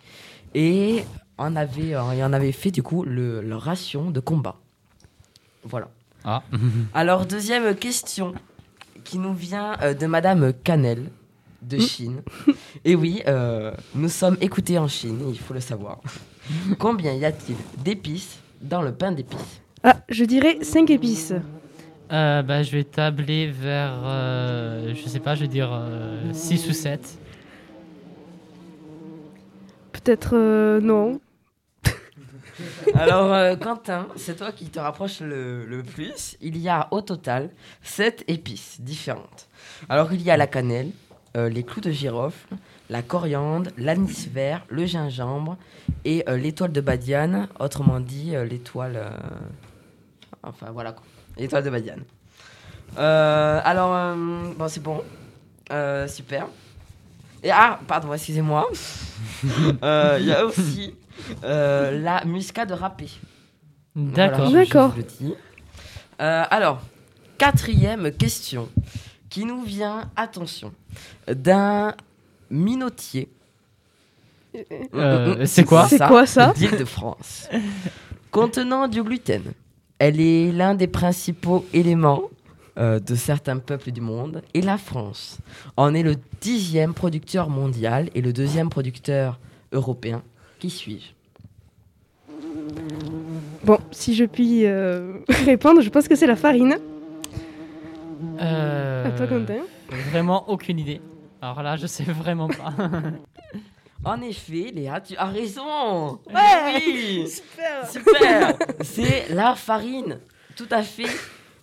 et 0.55 1.05
en 1.37 1.55
avait, 1.57 1.95
euh, 1.95 2.13
et 2.13 2.23
en 2.25 2.33
avait 2.33 2.53
fait 2.53 2.71
du 2.71 2.83
coup 2.83 3.05
le, 3.05 3.41
leur 3.41 3.63
ration 3.63 4.11
de 4.11 4.21
combat. 4.21 4.57
Voilà. 5.65 5.89
Ah. 6.25 6.43
Alors, 6.95 7.27
deuxième 7.27 7.75
question 7.77 8.35
qui 9.05 9.19
nous 9.19 9.35
vient 9.35 9.77
euh, 9.83 9.95
de 9.95 10.07
Madame 10.07 10.53
Canel 10.53 11.11
de 11.63 11.79
Chine. 11.79 12.23
Et 12.85 12.95
oui, 12.95 13.23
euh, 13.27 13.73
nous 13.95 14.09
sommes 14.09 14.37
écoutés 14.41 14.79
en 14.79 14.89
Chine, 14.89 15.21
il 15.29 15.39
faut 15.39 15.55
le 15.55 15.61
savoir. 15.61 16.01
Combien 16.79 17.13
y 17.15 17.25
a-t-il 17.25 17.57
d'épices 17.83 18.39
dans 18.61 18.83
le 18.83 18.93
pain 18.93 19.13
d'épices? 19.13 19.61
Ah, 19.83 19.97
je 20.09 20.25
dirais 20.25 20.59
5 20.63 20.91
épices. 20.91 21.33
Euh, 22.13 22.43
bah, 22.43 22.63
Je 22.63 22.73
vais 22.73 22.85
tabler 22.85 23.49
vers. 23.49 23.93
euh, 24.05 24.95
je 24.95 25.09
sais 25.09 25.21
pas, 25.21 25.35
je 25.35 25.43
vais 25.43 25.49
dire 25.49 25.71
6 26.33 26.69
ou 26.69 26.73
7. 26.73 27.19
Peut-être 30.03 30.31
euh, 30.35 30.81
non. 30.81 31.21
Alors, 32.95 33.33
euh, 33.33 33.57
Quentin, 33.57 34.09
c'est 34.17 34.37
toi 34.37 34.53
qui 34.53 34.67
te 34.67 34.79
rapproche 34.79 35.21
le, 35.21 35.83
plus. 35.83 36.37
Il 36.41 36.57
y 36.57 36.69
a 36.69 36.89
au 36.91 37.01
total 37.01 37.51
7 37.83 38.25
épices 38.29 38.81
différentes. 38.81 39.49
Alors, 39.89 40.13
il 40.13 40.23
y 40.23 40.31
a 40.31 40.37
la 40.37 40.47
cannelle, 40.47 40.91
euh, 41.37 41.49
les 41.49 41.65
clous 41.65 41.81
de 41.81 41.91
girofle, 41.91 42.55
la 42.91 43.03
coriandre, 43.03 43.71
l'anis 43.77 44.29
vert, 44.29 44.65
le 44.69 44.87
gingembre 44.87 45.57
et 46.05 46.25
l'étoile 46.29 46.73
de 46.73 46.81
Badiane, 46.81 47.49
autrement 47.59 48.01
dit 48.01 48.35
l'étoile. 48.49 49.13
Enfin, 50.43 50.71
voilà 50.73 50.93
quoi. 50.93 51.05
L'étoile 51.37 51.65
de 51.65 51.71
Badiane. 51.71 52.05
Alors, 52.97 54.17
bon, 54.57 54.69
c'est 54.69 54.83
bon. 54.83 55.03
Super. 56.07 56.47
Et 57.43 57.51
ah, 57.51 57.79
pardon, 57.87 58.13
excusez-moi. 58.13 58.69
Euh, 59.85 60.17
Il 60.21 60.27
y 60.27 60.33
a 60.33 60.45
aussi 60.45 60.95
euh, 61.45 62.01
la 62.01 62.25
muscade 62.25 62.73
râpée. 62.73 63.11
D'accord. 63.95 64.51
Voilà, 64.51 64.65
D'accord. 64.65 64.95
Euh, 66.21 66.45
alors, 66.51 66.81
quatrième 67.37 68.11
question 68.11 68.69
qui 69.29 69.45
nous 69.45 69.63
vient, 69.63 70.11
attention, 70.17 70.73
d'un 71.29 71.95
minotier. 72.51 73.29
Euh, 74.95 75.45
c'est 75.47 75.65
quoi 75.65 75.89
C'est 75.89 75.99
quoi 75.99 76.27
ça 76.27 76.53
D'Île-de-France. 76.53 77.49
Contenant 78.31 78.89
du 78.89 79.03
gluten. 79.03 79.43
Elle 79.99 80.21
est 80.21 80.53
l'un 80.53 80.75
des 80.75 80.87
principaux 80.87 81.67
éléments 81.73 82.23
euh, 82.79 83.01
de 83.01 83.15
certains 83.15 83.59
peuples 83.59 83.91
du 83.91 84.01
monde. 84.01 84.43
Et 84.55 84.61
la 84.61 84.79
France 84.79 85.39
en 85.77 85.95
est 85.95 86.03
le 86.03 86.17
dixième 86.41 86.95
producteur 86.95 87.51
mondial 87.51 88.09
et 88.15 88.21
le 88.21 88.33
deuxième 88.33 88.71
producteur 88.71 89.39
européen. 89.73 90.23
Qui 90.59 90.71
suis-je 90.71 91.13
Bon, 93.65 93.79
si 93.91 94.15
je 94.15 94.25
puis 94.25 94.67
euh, 94.67 95.15
répondre, 95.45 95.81
je 95.81 95.91
pense 95.91 96.09
que 96.09 96.15
c'est 96.15 96.27
la 96.27 96.37
farine. 96.37 96.79
Euh, 98.41 99.07
À 99.07 99.11
toi, 99.11 99.27
Quentin. 99.27 99.63
Vraiment 100.11 100.49
aucune 100.49 100.79
idée. 100.79 101.01
Alors 101.43 101.63
là, 101.63 101.77
je 101.77 101.87
sais 101.87 102.05
vraiment 102.05 102.49
pas. 102.49 102.73
En 104.05 104.21
effet, 104.23 104.71
Léa, 104.73 105.01
tu 105.01 105.17
as 105.17 105.27
raison. 105.27 106.21
Ouais. 106.33 106.81
Oui. 106.87 107.29
Super 107.29 107.91
Super 107.91 108.55
C'est 108.81 109.29
la 109.31 109.57
farine, 109.57 110.21
tout 110.57 110.69
à 110.71 110.83
fait. 110.85 111.09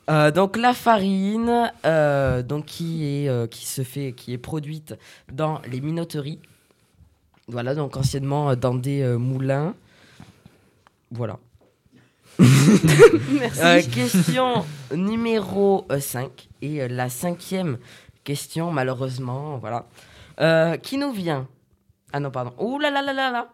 Euh, 0.10 0.30
donc 0.32 0.56
la 0.58 0.74
farine, 0.74 1.72
euh, 1.86 2.44
donc 2.44 2.66
qui 2.66 3.06
est 3.06 3.28
euh, 3.28 3.48
qui 3.48 3.66
se 3.66 3.82
fait, 3.82 4.12
qui 4.12 4.34
est 4.34 4.38
produite 4.38 4.96
dans 5.32 5.62
les 5.70 5.82
minoteries. 5.82 6.40
Voilà, 7.48 7.76
donc 7.76 7.98
anciennement 7.98 8.56
dans 8.56 8.76
des 8.76 9.06
moulins. 9.18 9.74
Voilà. 11.12 11.38
Merci. 12.40 13.90
Question 13.90 14.66
numéro 14.94 15.86
euh, 15.92 16.00
5 16.00 16.50
et 16.62 16.88
la 16.88 17.10
cinquième 17.10 17.78
question, 18.24 18.72
malheureusement, 18.72 19.60
voilà. 19.60 19.86
Qui 20.80 20.98
nous 20.98 21.12
vient? 21.14 21.48
Ah 22.12 22.20
non, 22.20 22.32
pardon. 22.32 22.54
Ouh 22.60 22.80
là 22.80 22.90
là 22.90 23.02
là 23.02 23.14
là 23.14 23.32
là 23.32 23.48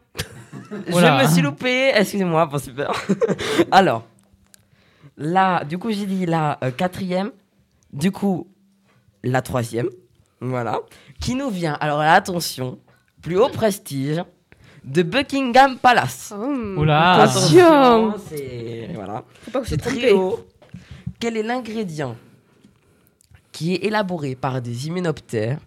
Je 0.72 1.24
me 1.24 1.32
suis 1.32 1.42
loupé, 1.42 1.92
excusez-moi, 1.94 2.46
bon, 2.46 2.58
super. 2.58 2.92
Alors, 3.72 4.04
là, 5.18 5.64
du 5.64 5.78
coup, 5.78 5.92
j'ai 5.92 6.06
dit 6.06 6.26
la 6.26 6.58
euh, 6.64 6.72
quatrième, 6.72 7.32
du 7.94 8.12
coup, 8.12 8.48
la 9.24 9.42
troisième, 9.42 9.90
voilà. 10.42 10.80
Qui 11.20 11.36
nous 11.36 11.50
vient 11.50 11.74
Alors 11.80 12.00
là, 12.00 12.14
attention, 12.14 12.80
plus 13.22 13.38
haut 13.38 13.50
prestige 13.50 14.24
de 14.84 15.04
Buckingham 15.04 15.78
Palace. 15.78 16.34
Oh, 16.36 16.80
Oula. 16.80 17.14
Attention 17.14 18.16
c'est... 18.28 18.90
Voilà. 18.94 19.24
Faut 19.42 19.52
pas 19.52 19.60
que 19.60 19.66
je 19.66 19.72
C'est 19.72 19.78
très 19.78 20.12
haut. 20.12 20.40
Quel 21.20 21.38
est 21.38 21.44
l'ingrédient 21.44 22.16
qui 23.52 23.76
est 23.76 23.86
élaboré 23.86 24.36
par 24.36 24.62
des 24.62 24.88
hyménoptères 24.88 25.60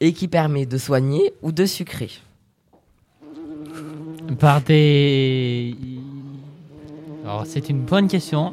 et 0.00 0.12
qui 0.12 0.28
permet 0.28 0.66
de 0.66 0.76
soigner 0.76 1.32
ou 1.40 1.52
de 1.52 1.64
sucrer? 1.64 2.10
Par 4.38 4.60
des. 4.60 5.74
Alors, 7.24 7.46
c'est 7.46 7.68
une 7.68 7.80
bonne 7.80 8.08
question. 8.08 8.52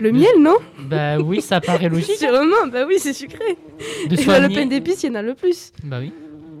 Le 0.00 0.12
miel, 0.12 0.30
non 0.40 0.56
Bah 0.80 1.18
oui, 1.18 1.40
ça 1.40 1.60
paraît 1.60 1.88
logique. 1.88 2.16
Sûrement, 2.16 2.66
bah 2.70 2.84
oui, 2.86 2.96
c'est 2.98 3.12
sucré. 3.12 3.56
De 4.08 4.14
Et 4.14 4.24
dans 4.24 4.32
le 4.40 4.48
pain 4.48 4.54
soigner. 4.54 4.66
d'épices, 4.66 5.02
il 5.02 5.06
y 5.08 5.10
en 5.10 5.14
a 5.16 5.22
le 5.22 5.34
plus. 5.34 5.72
Bah 5.84 5.98
oui. 6.00 6.12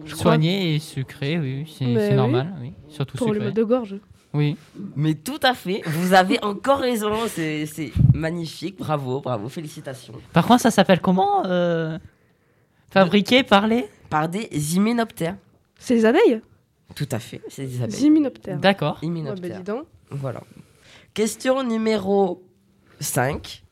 Je. 0.04 0.14
Soigner 0.14 0.74
et 0.74 0.78
sucrer, 0.78 1.38
oui, 1.38 1.62
oui, 1.64 1.74
c'est 1.78 1.84
Bah 1.94 2.00
c'est 2.00 2.10
oui. 2.10 2.14
normal, 2.16 2.54
oui. 2.60 2.72
Surtout 2.88 3.16
Pour 3.18 3.28
le 3.28 3.34
sucré. 3.34 3.44
mal 3.46 3.54
de 3.54 3.62
gorge. 3.64 3.96
Oui. 4.34 4.56
Mais 4.96 5.14
tout 5.14 5.38
à 5.42 5.54
fait, 5.54 5.82
vous 5.86 6.12
avez 6.14 6.42
encore 6.42 6.78
raison, 6.80 7.12
c'est 7.28 7.66
magnifique, 8.14 8.76
bravo, 8.78 9.20
bravo, 9.20 9.48
félicitations. 9.48 10.14
Par 10.32 10.46
contre, 10.46 10.62
ça 10.62 10.70
s'appelle 10.70 11.00
comment 11.00 11.44
euh, 11.46 11.98
Fabriqué, 12.90 13.42
parler? 13.42 13.84
Par 14.10 14.28
des 14.28 14.48
hyménoptères. 14.76 15.36
C'est 15.78 15.94
les 15.94 16.04
abeilles? 16.06 16.40
Tout 16.94 17.08
à 17.12 17.18
fait, 17.18 17.40
c'est 17.48 17.66
des 17.66 17.82
abeilles. 17.82 18.04
Hyménoptères. 18.04 18.58
D'accord. 18.58 18.94
Ouais, 18.94 18.98
bah 19.02 19.06
Hyménoptères. 19.06 19.58
dis 19.58 19.64
donc. 19.64 19.84
Voilà. 20.10 20.40
Question 21.18 21.64
numéro 21.64 22.44
5. 23.00 23.64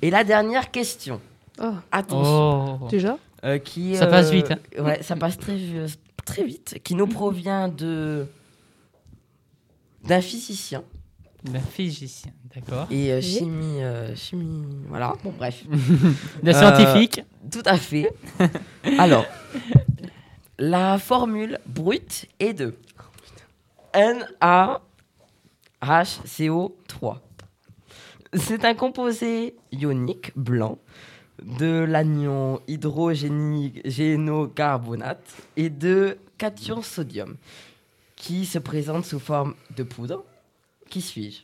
Et 0.00 0.10
la 0.10 0.22
dernière 0.22 0.70
question. 0.70 1.20
Oh, 1.60 1.72
Attention. 1.90 2.78
Oh. 2.84 2.86
déjà 2.88 3.18
Euh, 3.42 3.58
qui, 3.58 3.96
Ça 3.96 4.06
passe 4.06 4.30
vite, 4.30 4.52
hein. 4.52 4.58
Ouais, 4.80 5.02
ça 5.02 5.16
passe 5.16 5.36
très, 5.36 5.58
très 6.24 6.44
vite. 6.44 6.78
Qui 6.84 6.94
nous 6.94 7.08
provient 7.08 7.66
de 7.66 8.28
d'un 10.04 10.20
physicien 10.20 10.84
D'un 11.42 11.58
physicien, 11.58 12.30
d'accord. 12.54 12.86
et 12.92 13.10
euh, 13.12 13.20
chimie, 13.20 13.82
euh, 13.82 14.14
chimie, 14.14 14.64
voilà. 14.86 15.14
Bon 15.24 15.34
bref, 15.36 15.64
D'un 16.44 16.52
Euh, 16.52 16.52
scientifique. 16.52 17.24
tout 17.50 17.62
à 17.64 17.76
fait. 17.76 18.08
Alors, 19.00 19.26
la 20.60 20.98
formule 20.98 21.58
brute 21.66 22.26
est 22.38 22.54
de 22.54 22.76
NaHCO3. 25.84 27.18
C'est 28.34 28.64
un 28.64 28.74
composé 28.74 29.54
ionique 29.70 30.32
blanc 30.36 30.78
de 31.42 31.84
l'anion 31.84 32.60
hydrogénocarbonate 32.66 35.24
et 35.56 35.70
de 35.70 36.18
cation 36.38 36.82
sodium 36.82 37.36
qui 38.16 38.44
se 38.46 38.58
présente 38.58 39.04
sous 39.04 39.20
forme 39.20 39.54
de 39.76 39.82
poudre. 39.82 40.24
Qui 40.88 41.00
suis-je? 41.00 41.42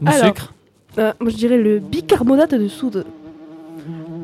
Le 0.00 0.08
alors, 0.08 0.26
sucre. 0.26 0.54
Euh, 0.98 1.12
Moi, 1.20 1.30
je 1.30 1.36
dirais 1.36 1.58
le 1.58 1.78
bicarbonate 1.78 2.54
de 2.54 2.68
soude. 2.68 3.06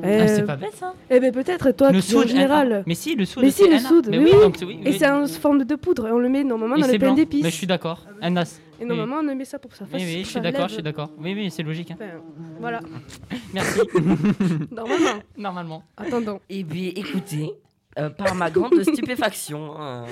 Ah, 0.03 0.07
Euh, 0.07 0.27
c'est 0.27 0.45
pas 0.45 0.57
bête 0.57 0.75
ça. 0.75 0.95
Eh 1.11 1.21
ben 1.21 1.33
peut-être, 1.33 1.71
toi, 1.73 1.91
le 1.91 1.97
es 1.97 1.99
en 1.99 2.03
soude, 2.03 2.29
général. 2.29 2.83
Mais 2.87 2.95
si, 2.95 3.15
le 3.15 3.25
soude. 3.25 3.43
Mais 3.43 3.51
si, 3.51 3.69
le 3.69 3.79
soude, 3.79 4.09
Mais 4.11 4.19
oui, 4.19 4.25
oui, 4.25 4.31
oui. 4.35 4.41
donc 4.43 4.57
oui, 4.63 4.81
Et 4.85 4.91
oui. 4.91 4.97
c'est 4.99 5.09
en 5.09 5.27
forme 5.27 5.65
de 5.65 5.75
poudre. 5.77 6.09
Et 6.09 6.13
on 6.13 6.19
le 6.19 6.29
met 6.29 6.43
normalement 6.45 6.77
Et 6.77 6.81
dans 6.81 6.87
c'est 6.87 6.93
le 6.95 6.99
pain 6.99 7.07
blanc. 7.07 7.15
d'épices. 7.17 7.43
Mais 7.45 7.51
je 7.51 7.55
suis 7.57 7.67
d'accord. 7.67 8.05
NAS. 8.21 8.61
Et 8.81 8.85
normalement, 8.85 9.17
on 9.19 9.23
le 9.23 9.35
met 9.37 9.45
ça 9.45 9.59
pour 9.61 9.71
que 9.71 9.77
ça 9.77 9.87
fasse. 9.87 10.01
Oui, 10.01 10.07
oui, 10.17 10.25
je 10.25 10.29
suis 10.31 10.41
d'accord, 10.41 10.67
je 10.69 10.75
suis 10.75 10.83
d'accord. 10.83 11.11
Oui, 11.19 11.35
oui, 11.37 11.51
c'est 11.53 11.63
logique. 11.63 11.93
hein. 11.93 11.97
Enfin, 12.01 12.21
voilà, 12.59 12.81
Merci. 13.55 13.81
normalement. 14.73 15.23
Normalement. 15.39 15.83
Attendons. 15.97 16.41
Eh 16.51 16.65
bien, 16.65 16.91
écoutez, 16.97 17.53
euh, 17.99 18.11
par 18.11 18.35
ma 18.35 18.51
grande 18.51 18.83
stupéfaction, 18.83 19.75
euh, 19.81 20.03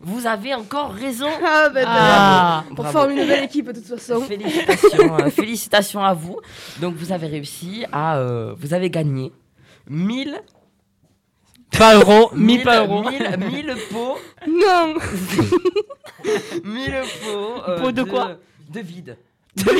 vous 0.00 0.26
avez 0.26 0.54
encore 0.54 0.92
raison. 0.92 1.28
Ah, 1.44 1.68
ben 1.68 1.84
Ah. 1.88 2.64
On 2.70 2.74
Bravo. 2.74 2.92
forme 2.98 3.10
une 3.12 3.26
belle 3.26 3.44
équipe 3.44 3.66
de 3.66 3.72
toute 3.80 3.98
façon. 3.98 4.22
Félicitations, 4.22 5.16
euh, 5.18 5.30
félicitations 5.30 6.02
à 6.02 6.14
vous. 6.14 6.38
Donc 6.80 6.94
vous 6.96 7.12
avez 7.12 7.26
réussi 7.26 7.84
à, 7.92 8.16
euh, 8.16 8.54
vous 8.58 8.72
avez 8.74 8.88
gagné 8.90 9.32
1000 9.88 10.40
Pas 11.76 11.94
euro, 11.96 12.30
1000 12.34 12.46
1000 12.58 12.64
pas 12.64 12.80
euros. 12.84 13.02
1000 13.08 13.36
1000 13.38 13.74
pots, 13.90 14.18
Non 14.48 14.94
1000 16.64 16.94
pots 17.22 17.62
euh, 17.68 17.78
Pots 17.80 17.92
de 17.92 18.02
quoi? 18.02 18.36
De 18.68 18.80
vide. 18.80 19.16
Oh, 19.58 19.72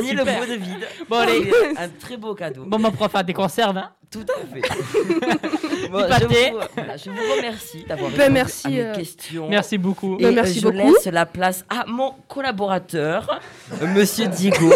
1000 0.00 0.18
super. 0.18 0.38
pots 0.40 0.46
de 0.46 0.54
vide. 0.54 0.88
Bon, 1.08 1.16
allez. 1.18 1.52
Un 1.78 1.88
très 1.88 2.16
beau 2.16 2.34
cadeau. 2.34 2.64
Bon, 2.66 2.84
on 2.84 2.90
pourra 2.90 3.08
faire 3.08 3.22
des 3.24 3.32
conserves. 3.32 3.76
Hein. 3.76 3.90
Tout 4.10 4.24
à 4.28 4.46
fait. 4.52 4.60
Bon, 5.90 6.00
je, 6.08 6.24
vous, 6.24 6.60
je 6.96 7.10
vous 7.10 7.36
remercie 7.36 7.84
d'avoir 7.86 8.10
Ben, 8.10 8.16
répondu 8.16 8.32
merci, 8.32 8.66
à 8.66 8.70
mes 8.70 8.80
euh, 8.80 8.94
questions. 8.94 9.48
Merci 9.48 9.78
beaucoup. 9.78 10.16
Et 10.18 10.22
Ben, 10.22 10.28
euh, 10.28 10.32
merci 10.32 10.60
je 10.60 10.68
beaucoup. 10.68 10.76
laisse 10.94 11.04
la 11.06 11.26
place 11.26 11.64
à 11.68 11.84
mon 11.86 12.14
collaborateur, 12.26 13.38
euh, 13.82 13.86
Monsieur 13.88 14.26
Diego, 14.28 14.72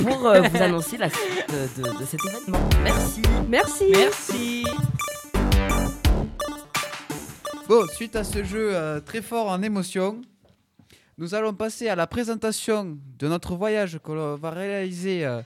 pour 0.00 0.26
euh, 0.26 0.40
vous 0.42 0.62
annoncer 0.62 0.96
la 0.98 1.10
suite 1.10 1.46
de, 1.76 1.82
de- 1.82 1.98
de 1.98 2.04
cet 2.04 2.20
événement. 2.24 2.68
Merci. 2.84 3.22
Merci 3.48 3.84
Merci. 3.92 4.64
Bon, 7.68 7.86
suite 7.94 8.16
à 8.16 8.24
ce 8.24 8.44
jeu 8.44 8.70
euh, 8.74 9.00
très 9.00 9.22
fort 9.22 9.48
en 9.48 9.62
émotion, 9.62 10.20
nous 11.22 11.36
allons 11.36 11.54
passer 11.54 11.86
à 11.88 11.94
la 11.94 12.08
présentation 12.08 12.98
de 13.16 13.28
notre 13.28 13.54
voyage 13.54 14.00
que 14.02 14.10
l'on 14.10 14.34
va 14.34 14.50
réaliser 14.50 15.24
euh, 15.24 15.40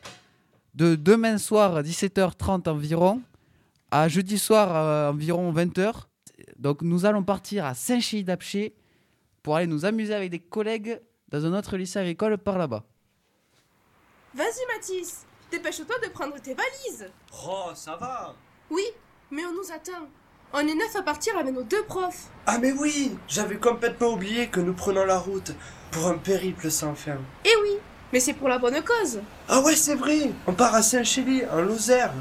de 0.72 0.94
demain 0.94 1.36
soir 1.36 1.76
à 1.76 1.82
17h30 1.82 2.66
environ 2.70 3.20
à 3.90 4.08
jeudi 4.08 4.38
soir 4.38 4.74
euh, 4.74 5.10
environ 5.10 5.52
20h. 5.52 5.92
Donc 6.58 6.80
nous 6.80 7.04
allons 7.04 7.22
partir 7.22 7.66
à 7.66 7.74
Saint-Chély-d'Apcher 7.74 8.74
pour 9.42 9.56
aller 9.56 9.66
nous 9.66 9.84
amuser 9.84 10.14
avec 10.14 10.30
des 10.30 10.38
collègues 10.38 10.98
dans 11.28 11.44
un 11.44 11.52
autre 11.52 11.76
lycée 11.76 11.98
agricole 11.98 12.38
par 12.38 12.56
là-bas. 12.56 12.82
Vas-y 14.32 14.74
Mathis, 14.74 15.26
dépêche-toi 15.50 15.98
de 16.02 16.08
prendre 16.08 16.40
tes 16.40 16.54
valises. 16.54 17.10
Oh, 17.46 17.72
ça 17.74 17.96
va 17.96 18.34
Oui, 18.70 18.84
mais 19.30 19.44
on 19.44 19.52
nous 19.52 19.70
attend. 19.70 20.08
On 20.58 20.60
est 20.60 20.74
neuf 20.74 20.96
à 20.96 21.02
partir 21.02 21.36
avec 21.36 21.52
nos 21.52 21.64
deux 21.64 21.82
profs. 21.82 22.28
Ah 22.46 22.56
mais 22.56 22.72
oui 22.72 23.14
J'avais 23.28 23.56
complètement 23.56 24.14
oublié 24.14 24.46
que 24.46 24.58
nous 24.58 24.72
prenons 24.72 25.04
la 25.04 25.18
route 25.18 25.52
pour 25.90 26.06
un 26.06 26.16
périple 26.16 26.70
sans 26.70 26.94
fin. 26.94 27.18
Eh 27.44 27.52
oui, 27.62 27.72
mais 28.10 28.20
c'est 28.20 28.32
pour 28.32 28.48
la 28.48 28.56
bonne 28.56 28.82
cause. 28.82 29.20
Ah 29.50 29.60
ouais, 29.60 29.76
c'est 29.76 29.96
vrai 29.96 30.30
On 30.46 30.54
part 30.54 30.74
à 30.74 30.80
Saint-Chély, 30.80 31.42
en 31.52 31.60
Lozère. 31.60 32.14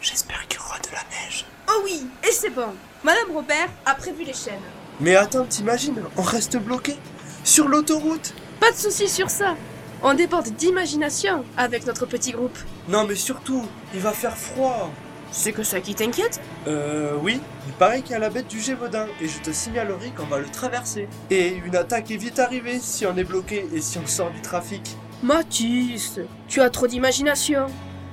J'espère 0.00 0.46
qu'il 0.46 0.60
y 0.60 0.62
aura 0.62 0.78
de 0.78 0.86
la 0.92 1.02
neige. 1.10 1.44
Oh 1.68 1.80
oui, 1.82 2.06
et 2.22 2.30
c'est 2.30 2.50
bon. 2.50 2.68
Madame 3.02 3.32
Robert 3.34 3.70
a 3.84 3.96
prévu 3.96 4.22
les 4.22 4.34
chaînes. 4.34 4.62
Mais 5.00 5.16
attends, 5.16 5.46
t'imagines 5.46 6.00
On 6.16 6.22
reste 6.22 6.58
bloqué 6.58 6.96
Sur 7.42 7.66
l'autoroute? 7.66 8.34
Pas 8.60 8.70
de 8.70 8.76
soucis 8.76 9.08
sur 9.08 9.30
ça. 9.30 9.56
On 10.04 10.14
déborde 10.14 10.50
d'imagination 10.50 11.44
avec 11.56 11.84
notre 11.86 12.06
petit 12.06 12.30
groupe. 12.30 12.56
Non 12.86 13.04
mais 13.04 13.16
surtout, 13.16 13.66
il 13.92 14.00
va 14.00 14.12
faire 14.12 14.36
froid 14.36 14.92
C'est 15.32 15.52
que 15.52 15.62
ça 15.62 15.80
qui 15.80 15.94
t'inquiète 15.94 16.40
Euh 16.66 17.12
oui, 17.22 17.40
il 17.66 17.72
paraît 17.74 18.02
qu'il 18.02 18.12
y 18.12 18.14
a 18.14 18.18
la 18.18 18.30
bête 18.30 18.48
du 18.48 18.60
Gévaudan 18.60 19.06
et 19.20 19.28
je 19.28 19.40
te 19.40 19.52
signalerai 19.52 20.10
qu'on 20.10 20.26
va 20.26 20.38
le 20.38 20.48
traverser. 20.48 21.08
Et 21.30 21.54
une 21.64 21.76
attaque 21.76 22.10
est 22.10 22.16
vite 22.16 22.38
arrivée 22.38 22.78
si 22.80 23.06
on 23.06 23.16
est 23.16 23.24
bloqué 23.24 23.66
et 23.72 23.80
si 23.80 23.98
on 23.98 24.06
sort 24.06 24.30
du 24.30 24.40
trafic. 24.40 24.96
Mathis, 25.22 26.18
tu 26.48 26.60
as 26.60 26.70
trop 26.70 26.86
d'imagination. 26.86 27.66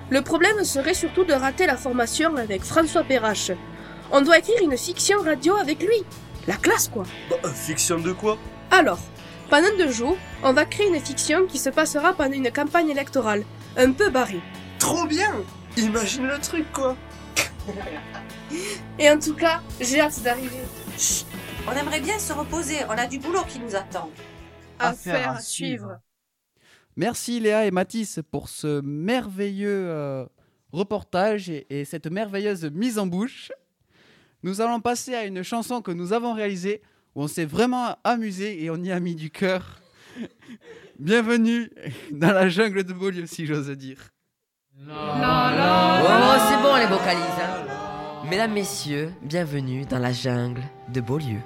Le 0.10 0.22
problème 0.22 0.64
serait 0.64 0.94
surtout 0.94 1.24
de 1.24 1.34
rater 1.34 1.66
la 1.66 1.76
formation 1.76 2.36
avec 2.38 2.64
François 2.64 3.04
Perrache. 3.04 3.52
On 4.12 4.22
doit 4.22 4.38
écrire 4.38 4.62
une 4.64 4.78
fiction 4.78 5.22
radio 5.22 5.56
avec 5.56 5.82
lui. 5.82 6.04
La 6.48 6.56
classe, 6.56 6.88
quoi. 6.88 7.04
Bah, 7.30 7.36
euh, 7.44 7.50
fiction 7.50 8.00
de 8.00 8.14
quoi? 8.14 8.38
Alors, 8.72 9.00
pendant 9.50 9.68
deux 9.78 9.92
jours, 9.92 10.18
on 10.44 10.54
va 10.54 10.66
créer 10.66 10.88
une 10.88 11.00
fiction 11.00 11.46
qui 11.46 11.58
se 11.58 11.70
passera 11.70 12.14
pendant 12.14 12.34
une 12.34 12.52
campagne 12.52 12.90
électorale, 12.90 13.44
un 13.76 13.92
peu 13.92 14.10
barrée. 14.10 14.42
Trop 14.80 15.06
bien 15.06 15.34
Imagine 15.76 16.28
le 16.28 16.40
truc, 16.40 16.66
quoi 16.72 16.96
Et 19.00 19.10
en 19.10 19.20
tout 19.20 19.36
cas, 19.36 19.62
j'ai 19.80 20.00
hâte 20.00 20.22
d'arriver. 20.24 20.64
Chut, 20.98 21.26
On 21.68 21.72
aimerait 21.74 22.02
bien 22.02 22.18
se 22.18 22.34
reposer, 22.34 22.78
on 22.88 22.92
a 22.92 23.06
du 23.08 23.20
boulot 23.20 23.44
qui 23.48 23.60
nous 23.60 23.76
attend. 23.76 24.10
affaire 24.80 25.32
à 25.32 25.40
suivre. 25.40 26.00
Merci 26.96 27.40
Léa 27.40 27.66
et 27.66 27.72
Mathis 27.72 28.20
pour 28.32 28.50
ce 28.50 28.82
merveilleux 28.82 29.88
euh, 29.88 30.26
reportage 30.72 31.50
et, 31.50 31.68
et 31.70 31.86
cette 31.86 32.08
merveilleuse 32.08 32.66
mise 32.66 32.98
en 32.98 33.06
bouche. 33.06 33.52
Nous 34.44 34.62
allons 34.62 34.80
passer 34.80 35.14
à 35.14 35.26
une 35.26 35.44
chanson 35.44 35.82
que 35.82 35.92
nous 35.92 36.14
avons 36.14 36.34
réalisée 36.34 36.82
où 37.16 37.24
on 37.24 37.28
s'est 37.28 37.46
vraiment 37.46 37.98
amusé 38.04 38.64
et 38.64 38.70
on 38.70 38.78
y 38.78 38.92
a 38.92 39.00
mis 39.00 39.16
du 39.16 39.30
cœur. 39.30 39.82
Bienvenue 41.00 41.70
dans 42.12 42.32
la 42.32 42.50
jungle 42.50 42.84
de 42.84 42.94
Beaulieu, 42.94 43.28
si 43.28 43.46
j'ose 43.46 43.70
dire. 43.72 44.10
Oh, 44.80 46.36
c'est 46.50 46.62
bon 46.62 46.76
les 46.76 46.86
vocalises. 46.86 47.24
hein. 47.42 48.26
Mesdames, 48.30 48.52
messieurs, 48.54 49.12
bienvenue 49.24 49.86
dans 49.86 49.98
la 50.00 50.12
jungle 50.14 50.62
de 50.90 51.02
Beaulieu. 51.02 51.40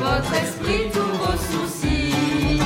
Votre 0.00 0.34
esprit 0.34 0.90
tous 0.92 1.12
vos 1.18 1.36
soucis. 1.50 2.60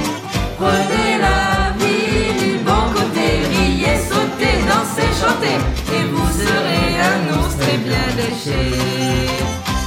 Prenez 0.58 1.18
la 1.20 1.72
vie 1.78 2.32
du 2.42 2.58
bon 2.58 2.84
côté, 2.94 3.26
riez, 3.50 3.98
sautez, 4.08 4.56
dansez, 4.68 5.10
chantez, 5.20 5.58
et 5.96 6.04
vous 6.12 6.30
serez 6.32 6.88
un 7.10 7.38
ours 7.38 7.56
très 7.58 7.78
bien 7.78 8.06
léché. 8.16 8.62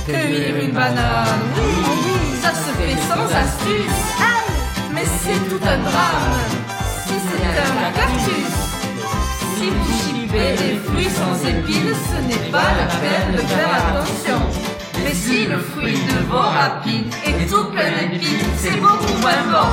Cueillir 0.05 0.55
une 0.63 0.71
banane, 0.71 1.43
ça 2.41 2.49
se 2.49 2.71
fait 2.77 2.97
sans 3.07 3.25
astuce. 3.43 4.01
Mais 4.93 5.05
c'est 5.21 5.49
tout 5.49 5.63
un 5.63 5.77
drame 5.77 6.39
si 7.05 7.13
c'est 7.27 7.45
un 7.59 7.91
cactus. 7.97 8.53
Si 9.55 9.69
vous 9.69 9.93
chipez 9.99 10.51
des 10.61 10.75
fruits 10.85 11.09
sans 11.09 11.35
épines, 11.47 11.93
ce 12.09 12.17
n'est 12.27 12.49
pas 12.51 12.71
la 12.79 12.87
peine 13.01 13.31
de 13.33 13.41
faire 13.41 13.78
fruit 15.79 15.93
de 15.93 16.19
vos 16.29 16.37
rapines 16.37 17.09
est 17.25 17.49
tout 17.49 17.65
plein 17.65 18.07
d'épines, 18.09 18.53
c'est 18.57 18.79
beaucoup 18.79 19.17
moins 19.21 19.43
bon. 19.49 19.67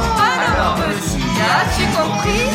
Alors 0.48 0.76
petit, 0.76 1.22
as-tu 1.56 1.84
compris 1.96 2.46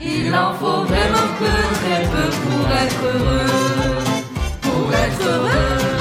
Il 0.00 0.34
en 0.34 0.52
faut 0.54 0.82
vraiment 0.84 1.28
peu, 1.38 1.58
très 1.80 2.02
peu 2.02 2.28
pour 2.44 2.70
être 2.82 3.02
heureux. 3.04 4.04
Pour 4.62 4.92
être 4.92 5.22
heureux. 5.22 5.97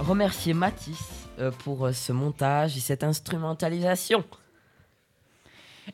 Remercier 0.00 0.54
Mathis 0.54 1.28
euh, 1.38 1.50
pour 1.50 1.86
euh, 1.86 1.92
ce 1.92 2.12
montage 2.12 2.76
et 2.76 2.80
cette 2.80 3.04
instrumentalisation. 3.04 4.24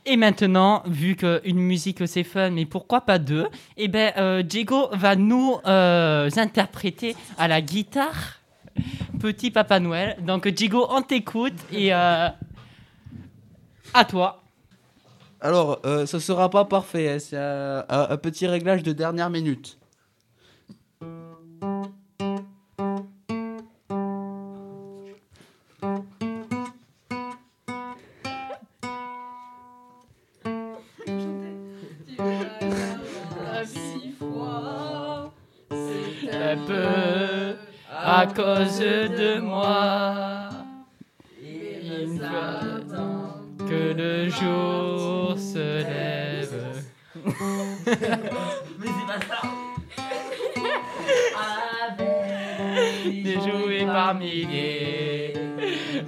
Et 0.05 0.17
maintenant, 0.17 0.83
vu 0.87 1.17
qu'une 1.17 1.59
musique 1.59 2.07
c'est 2.07 2.25
fun, 2.25 2.51
mais 2.51 2.67
pourquoi 2.67 3.01
pas 3.01 3.19
deux 3.19 3.47
Eh 3.77 3.89
ben, 3.89 4.13
euh, 4.17 4.43
Diego 4.43 4.89
va 4.93 5.17
nous 5.17 5.57
euh, 5.67 6.29
interpréter 6.37 7.17
à 7.39 7.49
la 7.49 7.61
guitare 7.63 8.41
Petit 9.21 9.51
Papa 9.51 9.81
Noël. 9.81 10.17
Donc 10.23 10.47
Diego, 10.49 10.87
on 10.91 11.03
t'écoute 11.03 11.55
et 11.73 11.95
euh, 11.95 12.29
à 13.95 14.05
toi. 14.05 14.43
Alors, 15.41 15.81
euh, 15.85 16.07
ce 16.07 16.19
sera 16.19 16.51
pas 16.51 16.65
parfait, 16.65 17.13
hein, 17.13 17.19
c'est 17.19 17.37
un, 17.37 17.85
un 17.89 18.17
petit 18.17 18.47
réglage 18.47 18.83
de 18.83 18.93
dernière 18.93 19.31
minute. 19.31 19.79
Cause 38.47 38.79
de 38.79 39.41
moi. 39.41 40.51
Il 41.43 42.21
faut 42.21 43.67
que 43.67 43.93
le 43.93 44.29
jour 44.29 45.37
se 45.37 45.83
lève. 45.83 46.85
Mais 47.27 48.93
c'est 48.95 49.09
pas 49.09 49.21
ça. 49.29 49.41
Des 53.05 53.35
jouets 53.35 53.87
par 53.87 54.15
milliers. 54.15 55.33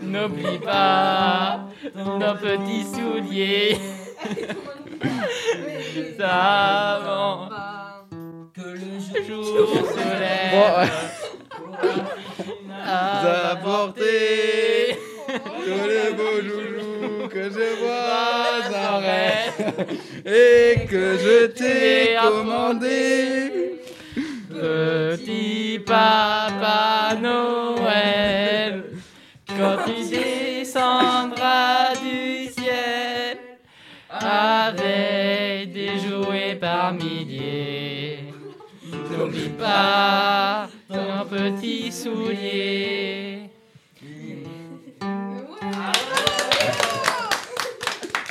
N'oublie 0.00 0.58
pas 0.58 1.66
nos 1.96 2.34
petits 2.34 2.84
souliers. 2.84 3.78
Savons 6.18 7.48
que 8.54 8.60
le 8.62 9.24
jour 9.26 9.68
se 9.92 10.04
lève. 10.20 11.17
Bon, 12.88 12.94
ouais. 12.94 13.22
D'apporter 13.22 14.96
tous 15.26 15.88
les 15.88 16.10
beaux 16.14 16.40
joujoux 16.40 17.28
que 17.28 17.44
je 17.50 17.66
vois 17.80 18.62
en 18.90 18.98
rêve 18.98 19.58
et 20.24 20.86
que 20.86 21.18
je 21.18 21.46
t'ai 21.48 22.16
commandé. 22.22 23.80
Petit 24.48 25.80
Papa 25.84 27.14
Noël, 27.20 28.84
quand 29.46 29.76
tu 29.84 30.08
descendras 30.08 31.94
du 32.02 32.46
ciel 32.46 33.36
avec 34.08 35.72
des 35.72 35.98
jouets 35.98 36.56
par 36.58 36.94
milliers, 36.94 38.20
n'oublie 39.10 39.50
pas 39.50 40.68
petits 41.28 41.92
souliers. 41.92 43.50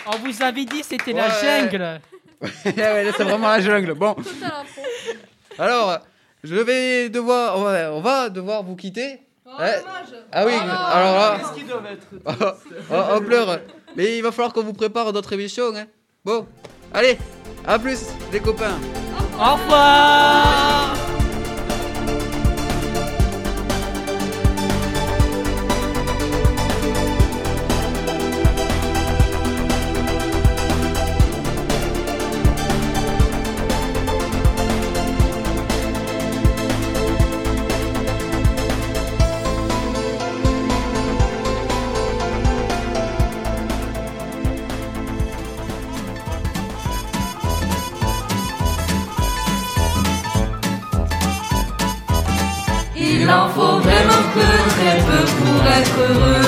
On 0.07 0.17
vous 0.17 0.41
avait 0.41 0.65
dit 0.65 0.83
c'était 0.83 1.13
la 1.13 1.29
jungle. 1.29 2.01
c'est 2.63 3.23
vraiment 3.23 3.49
la 3.49 3.62
jungle. 3.62 3.93
Bon. 3.93 4.15
Alors, 5.60 5.99
je 6.43 6.55
vais 6.55 7.10
devoir, 7.10 7.57
on 7.57 8.01
va, 8.01 8.29
devoir 8.29 8.63
vous 8.63 8.75
quitter. 8.75 9.21
Oh, 9.45 9.51
eh. 9.62 9.81
Ah 10.31 10.45
oui, 10.45 10.53
oh, 10.55 10.69
alors 10.69 11.15
là. 11.15 11.39
On, 12.25 12.31
oh, 12.95 13.03
oh, 13.15 13.21
pleure. 13.21 13.60
Mais 13.95 14.17
il 14.17 14.21
va 14.21 14.31
falloir 14.31 14.53
qu'on 14.53 14.63
vous 14.63 14.73
prépare 14.73 15.13
d'autres 15.13 15.33
émissions. 15.33 15.73
Hein. 15.75 15.86
Bon, 16.23 16.45
allez, 16.93 17.17
à 17.65 17.79
plus, 17.79 18.07
les 18.31 18.39
copains. 18.39 18.77
Au 19.39 19.53
revoir. 19.53 21.16
Être 55.80 56.00
heureux, 56.00 56.46